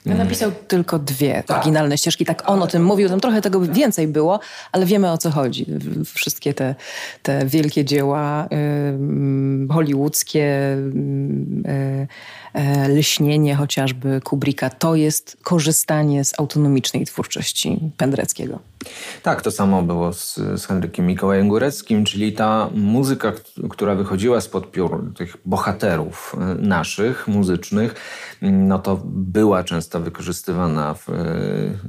Ja 0.06 0.16
napisał 0.16 0.52
tylko 0.68 1.00
dwie 1.00 1.44
tak. 1.48 1.58
oryginalne 1.58 1.98
ścieżki, 1.98 2.26
tak 2.26 2.50
on 2.50 2.62
o 2.62 2.68
tym 2.68 2.84
mówił, 2.84 3.10
tam 3.10 3.20
trochę 3.20 3.42
tego 3.42 3.62
więcej 3.62 4.08
było, 4.08 4.40
ale 4.72 4.86
wiemy 4.86 5.12
o 5.12 5.18
co 5.18 5.32
chodzi. 5.32 5.66
Wszystkie 6.06 6.54
te, 6.54 6.76
te 7.24 7.46
wielkie 7.46 7.86
dzieła 7.86 8.46
y, 8.46 9.74
hollywoodzkie, 9.74 10.78
y, 11.68 12.08
E, 12.54 12.90
lśnienie 12.90 13.56
chociażby 13.56 14.22
Kubricka, 14.24 14.70
to 14.70 14.96
jest 14.96 15.38
korzystanie 15.44 16.26
z 16.26 16.40
autonomicznej 16.40 17.06
twórczości 17.06 17.80
Pendreckiego. 17.98 18.60
Tak, 19.24 19.42
to 19.42 19.52
samo 19.52 19.82
było 19.82 20.14
z, 20.14 20.36
z 20.36 20.66
Henrykiem 20.66 21.08
Mikołajem 21.08 21.48
Góreckim, 21.48 22.06
czyli 22.06 22.34
ta 22.34 22.70
muzyka, 22.74 23.32
która 23.70 23.96
wychodziła 23.96 24.42
spod 24.42 24.72
piór 24.72 25.14
tych 25.18 25.38
bohaterów 25.46 26.36
e, 26.36 26.56
naszych, 26.56 27.28
muzycznych, 27.28 27.96
no 28.42 28.80
to 28.80 29.02
była 29.06 29.64
często 29.64 30.00
wykorzystywana 30.00 30.94
w, 30.94 31.10
e, 31.10 31.14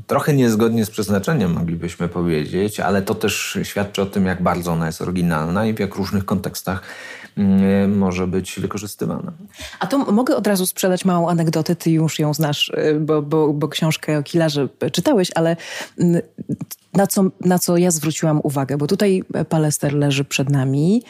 trochę 0.06 0.34
niezgodnie 0.34 0.84
z 0.84 0.90
przeznaczeniem, 0.90 1.52
moglibyśmy 1.52 2.08
powiedzieć, 2.08 2.80
ale 2.80 3.02
to 3.02 3.14
też 3.14 3.58
świadczy 3.62 4.02
o 4.02 4.06
tym, 4.06 4.26
jak 4.26 4.42
bardzo 4.42 4.72
ona 4.72 4.86
jest 4.86 5.02
oryginalna 5.02 5.66
i 5.66 5.74
w 5.74 5.78
jak 5.78 5.94
różnych 5.94 6.24
kontekstach 6.24 6.82
Mm, 7.36 7.98
może 7.98 8.26
być 8.26 8.60
wykorzystywana. 8.60 9.32
A 9.80 9.86
to 9.86 9.98
mogę 9.98 10.36
od 10.36 10.46
razu 10.46 10.66
sprzedać 10.66 11.04
małą 11.04 11.28
anegdotę, 11.28 11.76
ty 11.76 11.90
już 11.90 12.18
ją 12.18 12.34
znasz, 12.34 12.68
y, 12.68 13.00
bo, 13.00 13.22
bo, 13.22 13.52
bo 13.52 13.68
książkę 13.68 14.18
o 14.18 14.22
Kilarze 14.22 14.68
czytałeś, 14.92 15.30
ale 15.34 15.56
mm, 15.98 16.22
na 16.92 17.06
co, 17.06 17.24
na 17.40 17.58
co 17.58 17.76
ja 17.76 17.90
zwróciłam 17.90 18.40
uwagę, 18.42 18.76
bo 18.76 18.86
tutaj 18.86 19.22
Palester 19.48 19.94
leży 19.94 20.24
przed 20.24 20.50
nami, 20.50 21.02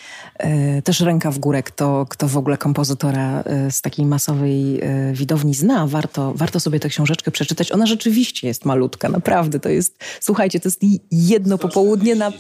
y, 0.79 0.83
też 0.83 1.01
ręka 1.01 1.31
w 1.31 1.39
górę, 1.39 1.63
kto, 1.63 2.07
kto 2.09 2.29
w 2.29 2.37
ogóle 2.37 2.59
kompozytora 2.59 3.45
y, 3.67 3.71
z 3.71 3.81
takiej 3.81 4.07
masowej 4.07 4.81
widowni 5.13 5.55
zna, 5.55 5.87
warto, 5.87 6.33
warto 6.37 6.61
sobie 6.61 6.81
tę 6.81 6.89
książeczkę 6.89 7.31
przeczytać. 7.31 7.73
Ona 7.73 7.87
rzeczywiście 7.87 8.49
jest 8.49 8.65
malutka, 8.65 9.09
naprawdę, 9.09 9.61
to 9.61 9.69
jest, 9.69 9.99
słuchajcie, 10.21 10.61
to 10.61 10.69
jest 10.69 10.81
jedno 11.11 11.59
popołudnie 11.59 12.15
na, 12.15 12.33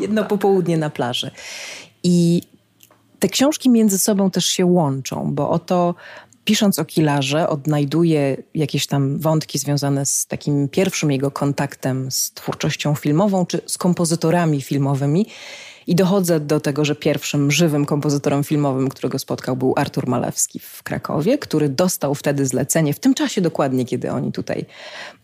jedno 0.00 0.22
tak. 0.22 0.28
popołudnie 0.28 0.76
na 0.76 0.90
plaży. 0.90 1.30
I 2.02 2.42
te 3.18 3.28
książki 3.28 3.70
między 3.70 3.98
sobą 3.98 4.30
też 4.30 4.44
się 4.46 4.66
łączą, 4.66 5.34
bo 5.34 5.50
oto 5.50 5.94
pisząc 6.46 6.78
o 6.78 6.84
Kilarze 6.84 7.48
odnajduje 7.48 8.36
jakieś 8.54 8.86
tam 8.86 9.18
wątki 9.18 9.58
związane 9.58 10.06
z 10.06 10.26
takim 10.26 10.68
pierwszym 10.68 11.10
jego 11.10 11.30
kontaktem 11.30 12.10
z 12.10 12.32
twórczością 12.32 12.94
filmową 12.94 13.46
czy 13.46 13.60
z 13.66 13.78
kompozytorami 13.78 14.62
filmowymi 14.62 15.26
i 15.86 15.94
dochodzę 15.94 16.40
do 16.40 16.60
tego, 16.60 16.84
że 16.84 16.94
pierwszym 16.94 17.50
żywym 17.50 17.86
kompozytorem 17.86 18.44
filmowym, 18.44 18.88
którego 18.88 19.18
spotkał, 19.18 19.56
był 19.56 19.74
Artur 19.76 20.08
Malewski 20.08 20.58
w 20.58 20.82
Krakowie, 20.82 21.38
który 21.38 21.68
dostał 21.68 22.14
wtedy 22.14 22.46
zlecenie, 22.46 22.94
w 22.94 22.98
tym 22.98 23.14
czasie 23.14 23.40
dokładnie, 23.40 23.84
kiedy 23.84 24.10
oni 24.10 24.32
tutaj 24.32 24.66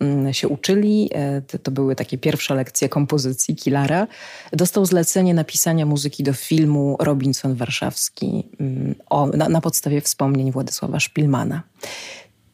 mm, 0.00 0.34
się 0.34 0.48
uczyli. 0.48 1.10
E, 1.14 1.42
to, 1.58 1.70
były 1.70 1.96
takie 1.96 2.18
pierwsze 2.18 2.54
lekcje 2.54 2.88
kompozycji 2.88 3.56
Kilara. 3.56 4.06
Dostał 4.52 4.86
zlecenie 4.86 5.34
napisania 5.34 5.86
muzyki 5.86 6.22
do 6.22 6.32
filmu 6.32 6.96
Robinson 7.00 7.54
Warszawski 7.54 8.48
mm, 8.60 8.94
o, 9.10 9.26
na, 9.26 9.48
na 9.48 9.60
podstawie 9.60 10.00
wspomnień 10.00 10.52
Władysława 10.52 11.00
Szpilmana 11.00 11.62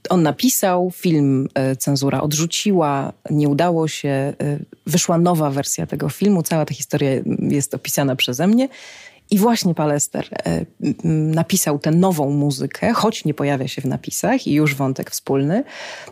on 0.08 0.22
napisał, 0.22 0.90
film 0.94 1.48
e, 1.54 1.76
cenzura 1.76 2.20
odrzuciła, 2.20 3.12
nie 3.30 3.48
udało 3.48 3.88
się, 3.88 4.08
e, 4.08 4.34
wyszła 4.86 5.18
nowa 5.18 5.50
wersja 5.50 5.86
tego 5.86 6.08
filmu, 6.08 6.42
cała 6.42 6.64
ta 6.64 6.74
historia 6.74 7.10
jest 7.40 7.74
opisana 7.74 8.16
przeze 8.16 8.46
mnie. 8.46 8.68
I 9.30 9.38
właśnie 9.38 9.74
Palester 9.74 10.28
e, 10.32 10.64
napisał 11.04 11.78
tę 11.78 11.90
nową 11.90 12.30
muzykę, 12.30 12.92
choć 12.92 13.24
nie 13.24 13.34
pojawia 13.34 13.68
się 13.68 13.82
w 13.82 13.84
napisach 13.84 14.46
i 14.46 14.52
już 14.52 14.74
wątek 14.74 15.10
wspólny. 15.10 15.64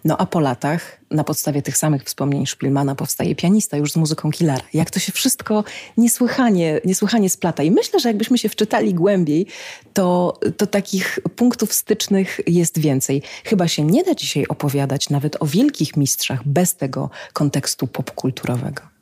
No 0.04 0.16
a 0.18 0.26
po 0.26 0.40
latach, 0.40 1.00
na 1.10 1.24
podstawie 1.24 1.62
tych 1.62 1.76
samych 1.76 2.04
wspomnień 2.04 2.46
Szpilmana, 2.46 2.94
powstaje 2.94 3.34
pianista 3.34 3.76
już 3.76 3.92
z 3.92 3.96
muzyką 3.96 4.30
Killara. 4.30 4.62
Jak 4.74 4.90
to 4.90 5.00
się 5.00 5.12
wszystko 5.12 5.64
niesłychanie, 5.96 6.80
niesłychanie 6.84 7.30
splata. 7.30 7.62
I 7.62 7.70
myślę, 7.70 8.00
że 8.00 8.08
jakbyśmy 8.08 8.38
się 8.38 8.48
wczytali 8.48 8.94
głębiej, 8.94 9.46
to, 9.92 10.38
to 10.56 10.66
takich 10.66 11.18
punktów 11.36 11.74
stycznych 11.74 12.40
jest 12.46 12.78
więcej. 12.78 13.22
Chyba 13.44 13.68
się 13.68 13.84
nie 13.84 14.04
da 14.04 14.14
dzisiaj 14.14 14.46
opowiadać 14.46 15.10
nawet 15.10 15.42
o 15.42 15.46
wielkich 15.46 15.96
mistrzach 15.96 16.48
bez 16.48 16.76
tego 16.76 17.10
kontekstu 17.32 17.86
popkulturowego. 17.86 18.95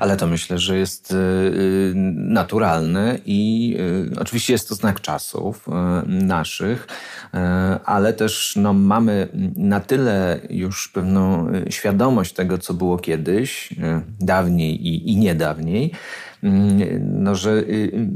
Ale 0.00 0.16
to 0.16 0.26
myślę, 0.26 0.58
że 0.58 0.78
jest 0.78 1.12
y, 1.12 1.14
y, 1.14 1.92
naturalne 2.14 3.18
i 3.26 3.76
y, 4.14 4.20
oczywiście 4.20 4.52
jest 4.52 4.68
to 4.68 4.74
znak 4.74 5.00
czasów 5.00 5.66
naszych, 6.06 6.86
ale 7.84 8.12
też 8.12 8.56
no, 8.56 8.72
mamy 8.72 9.28
na 9.56 9.80
tyle 9.80 10.40
już 10.50 10.88
pewną 10.88 11.52
świadomość 11.70 12.32
tego, 12.32 12.58
co 12.58 12.74
było 12.74 12.98
kiedyś, 12.98 13.74
dawniej 14.20 14.86
i, 14.86 15.12
i 15.12 15.16
niedawniej, 15.16 15.92
no, 17.00 17.34
że 17.34 17.62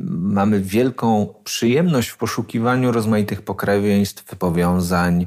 mamy 0.09 0.61
wielką 0.61 1.35
przyjemność 1.45 2.09
w 2.09 2.17
poszukiwaniu 2.17 2.93
rozmaitych 2.93 3.43
pokrewieństw, 3.43 4.37
powiązań, 4.37 5.27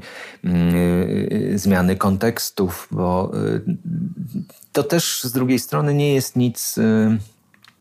zmiany 1.55 1.95
kontekstów, 1.95 2.87
bo 2.91 3.31
to 4.73 4.83
też 4.83 5.23
z 5.23 5.31
drugiej 5.31 5.59
strony 5.59 5.93
nie 5.93 6.13
jest 6.13 6.35
nic 6.35 6.77
y, 6.77 7.17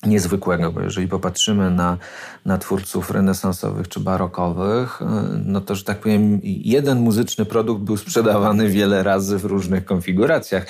niezwykłego, 0.07 0.73
bo 0.73 0.81
jeżeli 0.81 1.09
popatrzymy 1.09 1.71
na, 1.71 1.99
na 2.45 2.59
twórców 2.59 3.11
renesansowych 3.11 3.89
czy 3.89 4.01
barokowych, 4.01 5.03
y, 5.03 5.05
no 5.45 5.61
to, 5.61 5.75
że 5.75 5.85
tak 5.85 6.01
powiem, 6.01 6.41
jeden 6.43 7.01
muzyczny 7.01 7.45
produkt 7.45 7.83
był 7.83 7.97
sprzedawany 7.97 8.69
wiele 8.69 9.03
razy 9.03 9.39
w 9.39 9.45
różnych 9.45 9.85
konfiguracjach. 9.85 10.67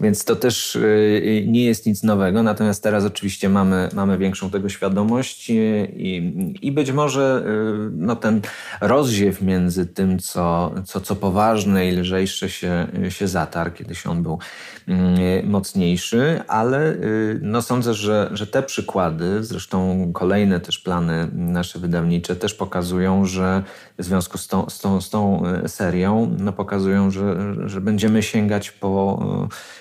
Więc 0.00 0.24
to 0.24 0.36
też 0.36 0.76
y, 0.76 1.44
nie 1.46 1.64
jest 1.64 1.86
nic 1.86 2.02
nowego, 2.02 2.42
natomiast 2.42 2.82
teraz 2.82 3.04
oczywiście 3.04 3.48
mamy, 3.48 3.88
mamy 3.94 4.18
większą 4.18 4.50
tego 4.50 4.68
świadomość 4.68 5.50
i, 5.50 6.32
i 6.62 6.72
być 6.72 6.92
może 6.92 7.44
no, 7.92 8.16
ten 8.16 8.40
rozziew 8.80 9.42
między 9.42 9.86
tym, 9.86 10.18
co, 10.18 10.74
co, 10.84 11.00
co 11.00 11.16
poważne 11.16 11.88
i 11.88 11.92
lżejsze 11.92 12.48
się, 12.48 12.86
się 13.08 13.28
zatarł, 13.28 13.70
kiedyś 13.70 14.06
on 14.06 14.22
był 14.22 14.38
mocniejszy, 15.44 16.40
ale 16.48 16.92
y, 16.92 17.40
no 17.42 17.62
sądzę, 17.62 17.94
że, 17.94 18.30
że 18.32 18.46
te 18.46 18.62
przykłady, 18.62 19.44
zresztą 19.44 20.10
kolejne 20.12 20.60
też 20.60 20.78
plany 20.78 21.28
nasze 21.32 21.78
wydawnicze 21.78 22.36
też 22.36 22.54
pokazują, 22.54 23.24
że 23.24 23.62
w 23.98 24.04
związku 24.04 24.38
z 24.38 24.48
tą, 24.48 24.70
z 24.70 24.78
tą, 24.78 25.00
z 25.00 25.10
tą 25.10 25.42
y, 25.64 25.68
serią 25.68 26.36
no 26.38 26.52
pokazują, 26.52 27.10
że, 27.10 27.54
że 27.68 27.80
będziemy 27.80 28.22
sięgać 28.22 28.70
po 28.70 29.22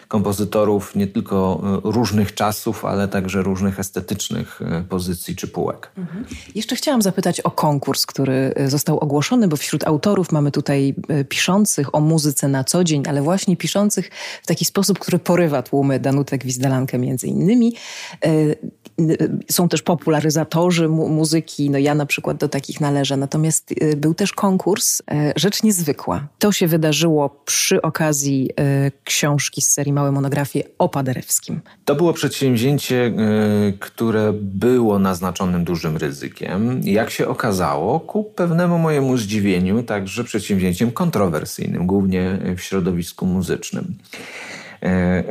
y, 0.03 0.04
kompozytorów 0.07 0.95
nie 0.95 1.07
tylko 1.07 1.61
różnych 1.83 2.33
czasów, 2.33 2.85
ale 2.85 3.07
także 3.07 3.41
różnych 3.41 3.79
estetycznych 3.79 4.59
pozycji 4.89 5.35
czy 5.35 5.47
półek. 5.47 5.91
Mhm. 5.97 6.25
Jeszcze 6.55 6.75
chciałam 6.75 7.01
zapytać 7.01 7.41
o 7.41 7.51
konkurs, 7.51 8.05
który 8.05 8.53
został 8.67 8.99
ogłoszony, 8.99 9.47
bo 9.47 9.57
wśród 9.57 9.87
autorów 9.87 10.31
mamy 10.31 10.51
tutaj 10.51 10.95
piszących 11.29 11.95
o 11.95 11.99
muzyce 11.99 12.47
na 12.47 12.63
co 12.63 12.83
dzień, 12.83 13.03
ale 13.07 13.21
właśnie 13.21 13.57
piszących 13.57 14.09
w 14.43 14.47
taki 14.47 14.65
sposób, 14.65 14.99
który 14.99 15.19
porywa 15.19 15.61
tłumy 15.61 15.99
Danutek 15.99 16.41
Gwizdelankę 16.41 16.97
między 16.97 17.27
innymi. 17.27 17.75
E, 18.25 18.29
są 19.51 19.69
też 19.69 19.81
popularyzatorzy 19.81 20.89
mu 20.89 21.09
muzyki, 21.09 21.69
no 21.69 21.77
ja 21.77 21.95
na 21.95 22.05
przykład 22.05 22.37
do 22.37 22.49
takich 22.49 22.81
należę. 22.81 23.17
Natomiast 23.17 23.71
e, 23.81 23.95
był 23.95 24.13
też 24.13 24.33
konkurs, 24.33 25.01
e, 25.11 25.33
rzecz 25.35 25.63
niezwykła. 25.63 26.27
To 26.39 26.51
się 26.51 26.67
wydarzyło 26.67 27.29
przy 27.45 27.81
okazji 27.81 28.49
książki 29.03 29.61
z 29.61 29.67
serii 29.67 29.93
Małe 29.95 30.11
monografie 30.11 30.63
o 30.79 30.89
Paderewskim. 30.89 31.61
To 31.85 31.95
było 31.95 32.13
przedsięwzięcie, 32.13 33.13
które 33.79 34.33
było 34.33 34.99
naznaczonym 34.99 35.63
dużym 35.63 35.97
ryzykiem. 35.97 36.81
Jak 36.83 37.09
się 37.09 37.27
okazało, 37.27 37.99
ku 37.99 38.23
pewnemu 38.23 38.79
mojemu 38.79 39.17
zdziwieniu, 39.17 39.83
także 39.83 40.23
przedsięwzięciem 40.23 40.91
kontrowersyjnym, 40.91 41.87
głównie 41.87 42.39
w 42.57 42.61
środowisku 42.61 43.25
muzycznym. 43.25 43.95
E, 44.83 45.23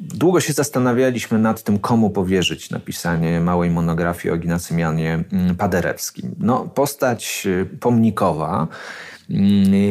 długo 0.00 0.40
się 0.40 0.52
zastanawialiśmy 0.52 1.38
nad 1.38 1.62
tym, 1.62 1.78
komu 1.78 2.10
powierzyć 2.10 2.70
napisanie 2.70 3.40
małej 3.40 3.70
monografii 3.70 4.32
o 4.32 4.36
Ignacymianie 4.36 5.24
mm, 5.32 5.56
Paderewskim. 5.56 6.34
No, 6.38 6.64
postać 6.64 7.46
e, 7.46 7.64
pomnikowa, 7.64 8.68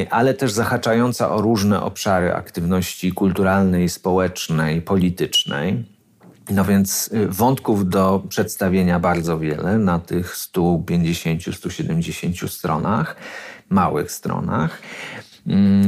ale 0.10 0.34
też 0.34 0.52
zahaczająca 0.52 1.32
o 1.32 1.41
różne 1.41 1.82
obszary 1.82 2.34
aktywności 2.34 3.12
kulturalnej, 3.12 3.89
społecznej, 3.89 4.82
politycznej. 4.82 5.86
No 6.50 6.65
więc 6.65 7.10
y, 7.13 7.28
wątków 7.28 7.89
do 7.89 8.24
przedstawienia 8.30 9.00
bardzo 9.00 9.39
wiele 9.39 9.78
na 9.78 10.00
tych 10.00 10.36
150-170 10.36 12.48
stronach, 12.48 13.15
małych 13.69 14.12
stronach. 14.12 14.82
Mm, 15.48 15.88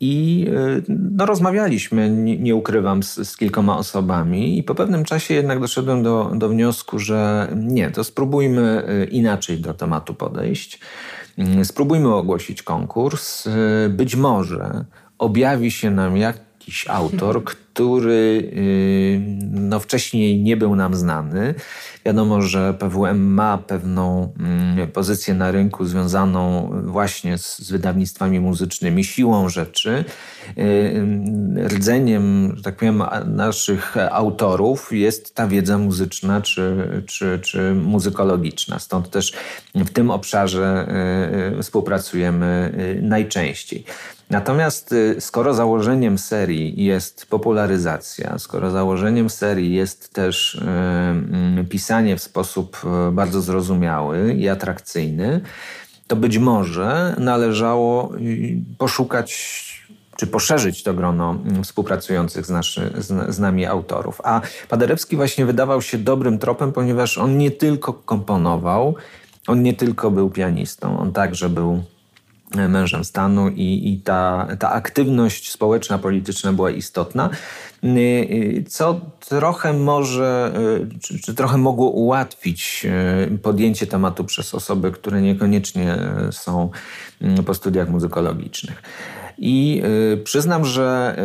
I 0.00 0.46
no, 0.88 1.26
rozmawialiśmy, 1.26 2.10
nie, 2.10 2.38
nie 2.38 2.54
ukrywam, 2.54 3.02
z, 3.02 3.28
z, 3.28 3.36
kilkoma 3.36 3.78
osobami, 3.78 4.58
i 4.58 4.62
po 4.62 4.74
pewnym 4.74 5.04
czasie 5.04 5.34
jednak 5.34 5.60
doszedłem 5.60 6.02
do, 6.02 6.32
do 6.34 6.48
wniosku, 6.48 6.98
że 6.98 7.48
nie, 7.56 7.90
to 7.90 8.04
spróbujmy 8.04 8.82
inaczej 9.10 9.58
do 9.58 9.74
tematu 9.74 10.14
podejść. 10.14 10.80
Mm, 11.38 11.64
spróbujmy 11.64 12.14
ogłosić 12.14 12.62
konkurs. 12.62 13.48
Być 13.88 14.16
może 14.16 14.84
objawi 15.18 15.70
się 15.70 15.90
nam 15.90 16.16
jakiś 16.16 16.88
autor, 16.88 17.42
który 17.74 18.50
y, 18.56 19.20
no, 19.50 19.80
wcześniej 19.80 20.42
nie 20.42 20.56
był 20.56 20.76
nam 20.76 20.94
znany. 20.94 21.54
Wiadomo, 22.06 22.42
że 22.42 22.74
PWM 22.74 23.34
ma 23.34 23.58
pewną 23.58 24.32
mm, 24.38 24.88
pozycję 24.88 25.34
na 25.34 25.50
rynku 25.50 25.84
związaną 25.84 26.70
właśnie 26.84 27.38
z, 27.38 27.58
z 27.58 27.70
wydawnictwami 27.70 28.40
muzycznymi, 28.40 29.04
siłą 29.04 29.48
rzeczy. 29.48 30.04
Y, 30.58 30.62
y, 30.62 31.68
rdzeniem, 31.68 32.52
że 32.56 32.62
tak 32.62 32.76
powiem, 32.76 33.02
naszych 33.26 33.96
autorów 34.10 34.92
jest 34.92 35.34
ta 35.34 35.46
wiedza 35.46 35.78
muzyczna 35.78 36.40
czy, 36.40 36.88
czy, 37.06 37.38
czy 37.42 37.74
muzykologiczna. 37.74 38.78
Stąd 38.78 39.10
też 39.10 39.32
w 39.74 39.90
tym 39.90 40.10
obszarze 40.10 40.88
współpracujemy 41.62 42.72
najczęściej. 43.02 43.84
Natomiast 44.30 44.94
skoro 45.20 45.54
założeniem 45.54 46.18
serii 46.18 46.84
jest 46.84 47.26
popularyzacja, 47.26 48.38
skoro 48.38 48.70
założeniem 48.70 49.30
serii 49.30 49.74
jest 49.74 50.12
też 50.12 50.54
y, 51.60 51.64
pisanie 51.64 52.16
w 52.16 52.22
sposób 52.22 52.76
e, 52.84 53.12
bardzo 53.12 53.40
zrozumiały 53.40 54.34
i 54.34 54.48
atrakcyjny, 54.48 55.40
to 56.06 56.16
być 56.16 56.38
może 56.38 57.16
należało 57.18 58.12
poszukać 58.78 59.64
czy 60.16 60.26
poszerzyć 60.26 60.82
to 60.82 60.94
grono 60.94 61.38
współpracujących 61.62 62.46
z, 62.46 62.50
naszy, 62.50 62.92
z, 62.98 63.34
z, 63.34 63.38
nami 63.38 63.66
autorów. 63.66 64.20
A 64.24 64.40
Paderewski 64.68 65.16
właśnie 65.16 65.46
wydawał 65.46 65.82
się 65.82 65.98
dobrym 65.98 66.38
tropem, 66.38 66.72
ponieważ 66.72 67.18
on 67.18 67.38
nie 67.38 67.50
tylko 67.50 67.92
komponował, 67.92 68.94
on 69.46 69.62
nie 69.62 69.74
tylko 69.74 70.10
był 70.10 70.30
pianistą, 70.30 70.98
on 70.98 71.12
także 71.12 71.48
był 71.48 71.82
mężem 72.54 73.04
stanu 73.04 73.48
i, 73.48 73.92
i 73.92 74.00
ta, 74.00 74.48
ta 74.58 74.70
aktywność 74.72 75.50
społeczna, 75.50 75.98
polityczna 75.98 76.52
była 76.52 76.70
istotna, 76.70 77.30
y, 77.84 77.88
y, 77.88 78.64
co 78.68 79.00
trochę 79.28 79.72
może, 79.72 80.52
y, 80.94 80.98
czy, 80.98 81.18
czy, 81.18 81.34
trochę 81.34 81.58
mogło 81.58 81.90
ułatwić 81.90 82.86
podjęcie 83.42 83.86
tematu 83.86 84.24
przez 84.24 84.54
osoby, 84.54 84.92
które 84.92 85.22
niekoniecznie 85.22 85.96
są 86.30 86.70
po 87.46 87.54
studiach 87.54 87.88
muzykologicznych. 87.88 88.82
I 89.38 89.82
y, 90.12 90.16
przyznam, 90.16 90.64
że, 90.64 91.16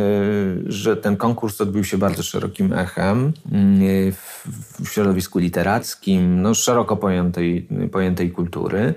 y, 0.67 0.71
że 0.71 0.97
ten 0.97 1.17
konkurs 1.17 1.61
odbył 1.61 1.83
się 1.83 1.97
bardzo 1.97 2.23
szerokim 2.23 2.73
echem 2.73 3.27
y, 3.27 4.11
w, 4.11 4.47
w 4.85 4.89
środowisku 4.89 5.39
literackim, 5.39 6.41
no, 6.41 6.53
szeroko 6.53 6.97
pojętej, 6.97 7.67
pojętej 7.91 8.31
kultury. 8.31 8.93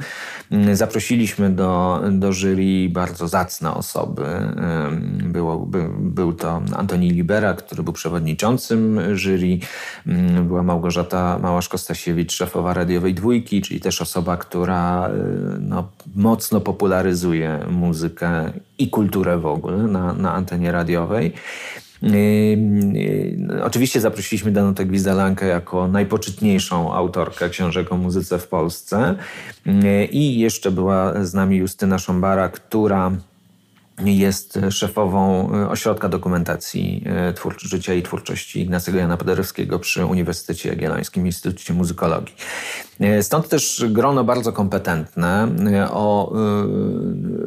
Zaprosiliśmy 0.73 1.51
do, 1.51 2.03
do 2.11 2.33
jury 2.33 2.89
bardzo 2.91 3.29
zacne 3.29 3.75
osoby. 3.75 4.25
Było, 5.25 5.59
by, 5.59 5.89
był 5.99 6.33
to 6.33 6.63
Antoni 6.77 7.11
Libera, 7.11 7.55
który 7.55 7.83
był 7.83 7.93
przewodniczącym 7.93 9.01
jury. 9.15 9.59
Była 10.43 10.63
Małgorzata 10.63 11.39
Małasz-Kostasiewicz, 11.43 12.33
szefowa 12.33 12.75
radiowej 12.75 13.15
dwójki, 13.15 13.63
czyli 13.63 13.81
też 13.81 14.03
osoba, 14.03 14.37
która 14.37 15.11
no, 15.61 15.89
mocno 16.15 16.61
popularyzuje 16.61 17.59
muzykę 17.71 18.53
i 18.83 18.91
kulturę 18.91 19.39
w 19.39 19.47
ogóle 19.47 19.77
na, 19.77 20.13
na 20.13 20.35
antenie 20.35 20.73
radiowej. 20.73 21.33
Yy, 22.03 23.63
oczywiście 23.63 24.01
zaprosiliśmy 24.01 24.53
Danutę 24.53 24.85
Gwizdalankę 24.85 25.47
jako 25.47 25.89
najpoczytniejszą 25.89 26.95
autorkę 26.95 27.49
książek 27.49 27.93
o 27.93 27.97
muzyce 27.97 28.39
w 28.39 28.49
Polsce. 28.49 29.15
I 30.11 30.39
jeszcze 30.39 30.71
była 30.71 31.25
z 31.25 31.35
nami 31.35 31.57
Justyna 31.57 31.99
Szombara, 31.99 32.49
która 32.49 33.13
jest 33.99 34.59
szefową 34.71 35.51
Ośrodka 35.71 36.09
Dokumentacji 36.09 37.05
Życia 37.59 37.95
i 37.95 38.03
Twórczości 38.03 38.61
Ignacego 38.61 38.99
Jana 38.99 39.17
Paderewskiego 39.17 39.79
przy 39.79 40.07
Uniwersytecie 40.07 40.69
Jagiellońskim 40.69 41.27
Instytucie 41.27 41.75
Muzykologii. 41.75 42.35
Stąd 43.23 43.49
też 43.49 43.85
grono 43.89 44.25
bardzo 44.25 44.53
kompetentne 44.53 45.49
o 45.91 46.33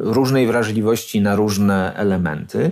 różnej 0.00 0.46
wrażliwości 0.46 1.20
na 1.20 1.36
różne 1.36 1.94
elementy. 1.96 2.70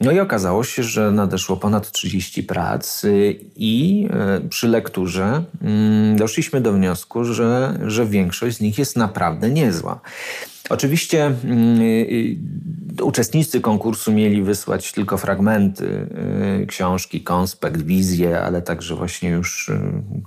No 0.00 0.12
i 0.12 0.20
okazało 0.20 0.64
się, 0.64 0.82
że 0.82 1.10
nadeszło 1.10 1.56
ponad 1.56 1.90
30 1.90 2.42
prac 2.42 3.02
i 3.56 4.08
przy 4.48 4.68
lekturze 4.68 5.44
mm, 5.62 6.16
doszliśmy 6.16 6.60
do 6.60 6.72
wniosku, 6.72 7.24
że, 7.24 7.78
że 7.86 8.06
większość 8.06 8.56
z 8.56 8.60
nich 8.60 8.78
jest 8.78 8.96
naprawdę 8.96 9.50
niezła. 9.50 10.00
Oczywiście 10.72 11.26
mm, 11.26 11.80
y, 11.80 12.36
uczestnicy 13.02 13.60
konkursu 13.60 14.12
mieli 14.12 14.42
wysłać 14.42 14.92
tylko 14.92 15.18
fragmenty 15.18 16.06
y, 16.62 16.66
książki, 16.66 17.20
konspekt, 17.20 17.82
wizję, 17.82 18.40
ale 18.40 18.62
także 18.62 18.94
właśnie 18.94 19.30
już 19.30 19.68
y, 19.68 19.80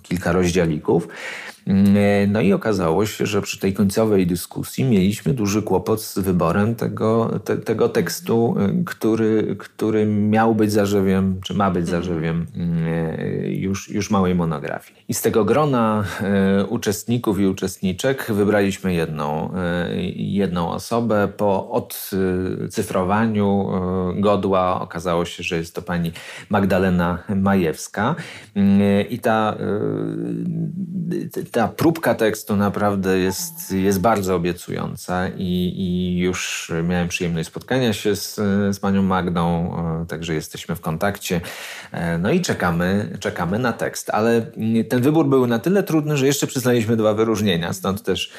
kilka 0.03 0.31
rozdziałików. 0.31 1.07
Mm, 1.67 2.31
no 2.31 2.41
i 2.41 2.53
okazało 2.53 3.05
się, 3.05 3.25
że 3.25 3.41
przy 3.41 3.59
tej 3.59 3.73
końcowej 3.73 4.27
dyskusji 4.27 4.83
mieliśmy 4.83 5.33
duży 5.33 5.61
kłopot 5.61 6.01
z 6.01 6.19
wyborem 6.19 6.75
tego, 6.75 7.39
te, 7.43 7.57
tego 7.57 7.89
tekstu, 7.89 8.55
który, 8.85 9.55
który 9.59 10.05
miał 10.05 10.55
być 10.55 10.71
zarzewiem, 10.71 11.39
czy 11.43 11.53
ma 11.53 11.71
być 11.71 11.87
zarzewiem 11.87 12.45
już, 13.45 13.89
już 13.89 14.11
małej 14.11 14.35
monografii. 14.35 14.99
I 15.07 15.13
z 15.13 15.21
tego 15.21 15.45
grona 15.45 16.05
uczestników 16.69 17.39
i 17.39 17.45
uczestniczek 17.45 18.31
wybraliśmy 18.31 18.93
jedną 18.93 19.49
jedną 20.15 20.69
osobę. 20.69 21.27
Po 21.37 21.69
odcyfrowaniu 21.71 23.67
godła 24.15 24.81
okazało 24.81 25.25
się, 25.25 25.43
że 25.43 25.57
jest 25.57 25.75
to 25.75 25.81
pani 25.81 26.11
Magdalena 26.49 27.23
Majewska. 27.35 28.15
I 29.09 29.19
ta, 29.19 29.57
ta 31.55 31.67
próbka 31.67 32.15
tekstu 32.15 32.55
naprawdę 32.55 33.17
jest, 33.17 33.71
jest 33.71 34.01
bardzo 34.01 34.35
obiecująca 34.35 35.29
i, 35.29 35.73
i 35.77 36.17
już 36.17 36.71
miałem 36.83 37.07
przyjemność 37.07 37.47
spotkania 37.47 37.93
się 37.93 38.15
z, 38.15 38.35
z 38.75 38.79
panią 38.79 39.01
Magdą, 39.03 39.75
e, 39.77 39.94
także 40.05 40.33
jesteśmy 40.33 40.75
w 40.75 40.81
kontakcie. 40.81 41.41
No 42.19 42.31
i 42.31 42.41
czekamy, 42.41 43.17
czekamy 43.19 43.59
na 43.59 43.73
tekst. 43.73 44.09
Ale 44.09 44.45
ten 44.89 45.01
wybór 45.01 45.29
był 45.29 45.47
na 45.47 45.59
tyle 45.59 45.83
trudny, 45.83 46.17
że 46.17 46.25
jeszcze 46.25 46.47
przyznaliśmy 46.47 46.97
dwa 46.97 47.13
wyróżnienia, 47.13 47.73
stąd 47.73 48.03
też 48.03 48.31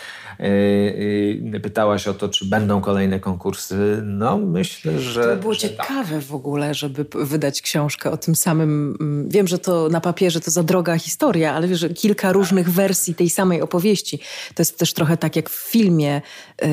pytałaś 1.62 2.09
o 2.09 2.14
to, 2.14 2.29
czy 2.29 2.44
będą 2.44 2.81
kolejne 2.81 3.20
konkursy. 3.20 4.02
No, 4.05 4.38
myślę, 4.38 4.98
że. 4.98 5.22
To 5.22 5.29
by 5.29 5.37
było 5.37 5.52
tak. 5.52 5.61
ciekawe 5.61 6.14
tak. 6.14 6.24
w 6.24 6.35
ogóle, 6.35 6.74
żeby 6.74 7.07
wydać 7.14 7.62
książkę 7.62 8.11
o 8.11 8.16
tym 8.16 8.37
samym. 8.37 8.96
Mm, 9.00 9.29
wiem, 9.29 9.48
że 9.48 9.59
to 9.59 9.88
na 9.88 10.00
papierze 10.00 10.40
to 10.40 10.50
za 10.50 10.62
droga 10.62 10.98
historia, 10.98 11.55
ale 11.55 11.68
wiesz, 11.68 11.81
że 11.81 11.88
kilka 11.88 12.33
różnych 12.33 12.70
wersji 12.70 13.14
tej 13.14 13.31
samej 13.31 13.62
opowieści. 13.62 14.18
To 14.55 14.61
jest 14.61 14.79
też 14.79 14.92
trochę 14.92 15.16
tak 15.16 15.37
jak 15.37 15.50
w 15.50 15.70
filmie. 15.70 16.22
Yy, 16.62 16.68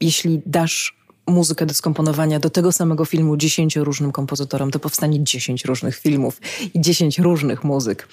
jeśli 0.00 0.42
dasz 0.46 1.03
muzykę 1.26 1.66
do 1.66 1.74
skomponowania 1.74 2.40
do 2.40 2.50
tego 2.50 2.72
samego 2.72 3.04
filmu 3.04 3.36
dziesięciu 3.36 3.84
różnym 3.84 4.12
kompozytorom, 4.12 4.70
to 4.70 4.78
powstanie 4.78 5.24
dziesięć 5.24 5.64
różnych 5.64 5.96
filmów 5.96 6.40
i 6.74 6.80
dziesięć 6.80 7.18
różnych 7.18 7.64
muzyk. 7.64 8.08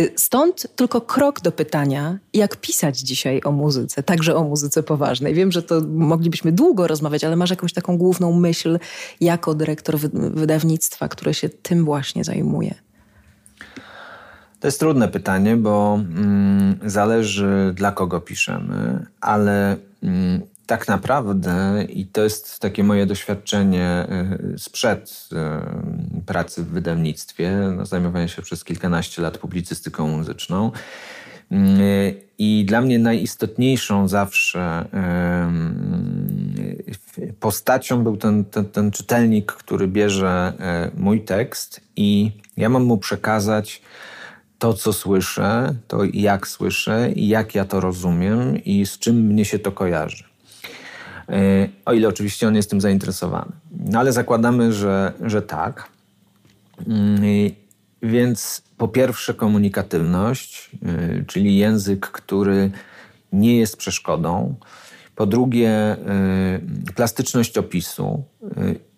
Y, 0.00 0.12
stąd 0.16 0.66
tylko 0.76 1.00
krok 1.00 1.40
do 1.40 1.52
pytania, 1.52 2.18
jak 2.34 2.56
pisać 2.56 2.98
dzisiaj 2.98 3.40
o 3.44 3.52
muzyce, 3.52 4.02
także 4.02 4.36
o 4.36 4.44
muzyce 4.44 4.82
poważnej. 4.82 5.34
Wiem, 5.34 5.52
że 5.52 5.62
to 5.62 5.80
moglibyśmy 5.88 6.52
długo 6.52 6.86
rozmawiać, 6.86 7.24
ale 7.24 7.36
masz 7.36 7.50
jakąś 7.50 7.72
taką 7.72 7.98
główną 7.98 8.32
myśl 8.32 8.78
jako 9.20 9.54
dyrektor 9.54 9.98
wydawnictwa, 10.12 11.08
które 11.08 11.34
się 11.34 11.48
tym 11.48 11.84
właśnie 11.84 12.24
zajmuje. 12.24 12.74
To 14.60 14.68
jest 14.68 14.80
trudne 14.80 15.08
pytanie, 15.08 15.56
bo 15.56 15.94
mm, 15.94 16.78
zależy 16.86 17.72
dla 17.74 17.92
kogo 17.92 18.20
piszemy, 18.20 19.06
ale 19.20 19.76
mm, 20.02 20.42
tak 20.66 20.88
naprawdę, 20.88 21.84
i 21.88 22.06
to 22.06 22.24
jest 22.24 22.60
takie 22.60 22.84
moje 22.84 23.06
doświadczenie 23.06 24.06
y, 24.54 24.58
sprzed 24.58 25.28
y, 25.32 26.22
pracy 26.22 26.62
w 26.62 26.68
wydawnictwie, 26.68 27.72
no, 27.76 27.86
zajmowania 27.86 28.28
się 28.28 28.42
przez 28.42 28.64
kilkanaście 28.64 29.22
lat 29.22 29.38
publicystyką 29.38 30.08
muzyczną, 30.08 30.72
I 32.38 32.64
dla 32.68 32.80
mnie 32.80 32.98
najistotniejszą 32.98 34.08
zawsze 34.08 34.88
postacią 37.40 38.02
był 38.02 38.16
ten, 38.16 38.44
ten, 38.44 38.64
ten 38.64 38.90
czytelnik, 38.90 39.52
który 39.52 39.88
bierze 39.88 40.52
mój 40.96 41.20
tekst 41.20 41.80
i 41.96 42.32
ja 42.56 42.68
mam 42.68 42.84
mu 42.84 42.98
przekazać 42.98 43.82
to, 44.58 44.74
co 44.74 44.92
słyszę, 44.92 45.74
to 45.88 45.98
jak 46.12 46.48
słyszę 46.48 47.12
i 47.12 47.28
jak 47.28 47.54
ja 47.54 47.64
to 47.64 47.80
rozumiem 47.80 48.64
i 48.64 48.86
z 48.86 48.98
czym 48.98 49.16
mnie 49.16 49.44
się 49.44 49.58
to 49.58 49.72
kojarzy. 49.72 50.24
E, 51.28 51.68
o 51.84 51.92
ile 51.92 52.08
oczywiście 52.08 52.48
on 52.48 52.56
jest 52.56 52.70
tym 52.70 52.80
zainteresowany. 52.80 53.52
No 53.70 53.98
ale 53.98 54.12
zakładamy, 54.12 54.72
że, 54.72 55.12
że 55.24 55.42
tak. 55.42 55.88
Mm, 56.86 57.22
więc 58.02 58.62
po 58.76 58.88
pierwsze 58.88 59.34
komunikatywność, 59.34 60.70
e, 60.82 61.24
czyli 61.24 61.56
język, 61.56 62.10
który 62.10 62.70
nie 63.32 63.56
jest 63.58 63.76
przeszkodą. 63.76 64.54
Po 65.16 65.26
drugie 65.26 65.96
plastyczność 66.94 67.58
opisu 67.58 68.24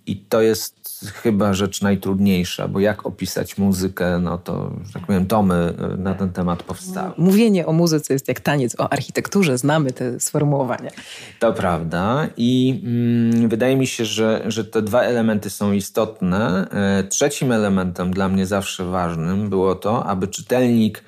i 0.08 0.16
to 0.16 0.40
jest 0.40 0.78
chyba 1.14 1.54
rzecz 1.54 1.82
najtrudniejsza, 1.82 2.68
bo 2.68 2.80
jak 2.80 3.06
opisać 3.06 3.58
muzykę, 3.58 4.18
no 4.18 4.38
to, 4.38 4.70
że 4.86 4.92
tak 4.92 5.06
powiem, 5.06 5.26
tomy 5.26 5.74
e, 5.94 5.96
na 5.96 6.14
ten 6.14 6.32
temat 6.32 6.62
powstały. 6.62 7.12
Mówienie 7.18 7.66
o 7.66 7.72
muzyce 7.72 8.12
jest 8.12 8.28
jak 8.28 8.40
taniec 8.40 8.80
o 8.80 8.92
architekturze, 8.92 9.58
znamy 9.58 9.92
te 9.92 10.20
sformułowania. 10.20 10.90
To 11.38 11.52
prawda 11.52 12.28
i 12.36 12.82
mm, 12.84 13.48
wydaje 13.48 13.76
mi 13.76 13.86
się, 13.86 14.04
że, 14.04 14.44
że 14.46 14.64
te 14.64 14.82
dwa 14.82 15.02
elementy 15.02 15.50
są 15.50 15.72
istotne. 15.72 16.68
E, 16.70 17.04
trzecim 17.04 17.52
elementem 17.52 18.10
dla 18.10 18.28
mnie 18.28 18.46
zawsze 18.46 18.84
ważnym 18.84 19.50
było 19.50 19.74
to, 19.74 20.06
aby 20.06 20.28
czytelnik 20.28 21.04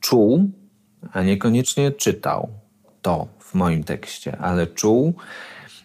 czuł, 0.00 0.50
a 1.12 1.22
niekoniecznie 1.22 1.92
czytał 1.92 2.48
to 3.02 3.28
w 3.38 3.54
moim 3.54 3.84
tekście, 3.84 4.36
ale 4.38 4.66
czuł, 4.66 5.14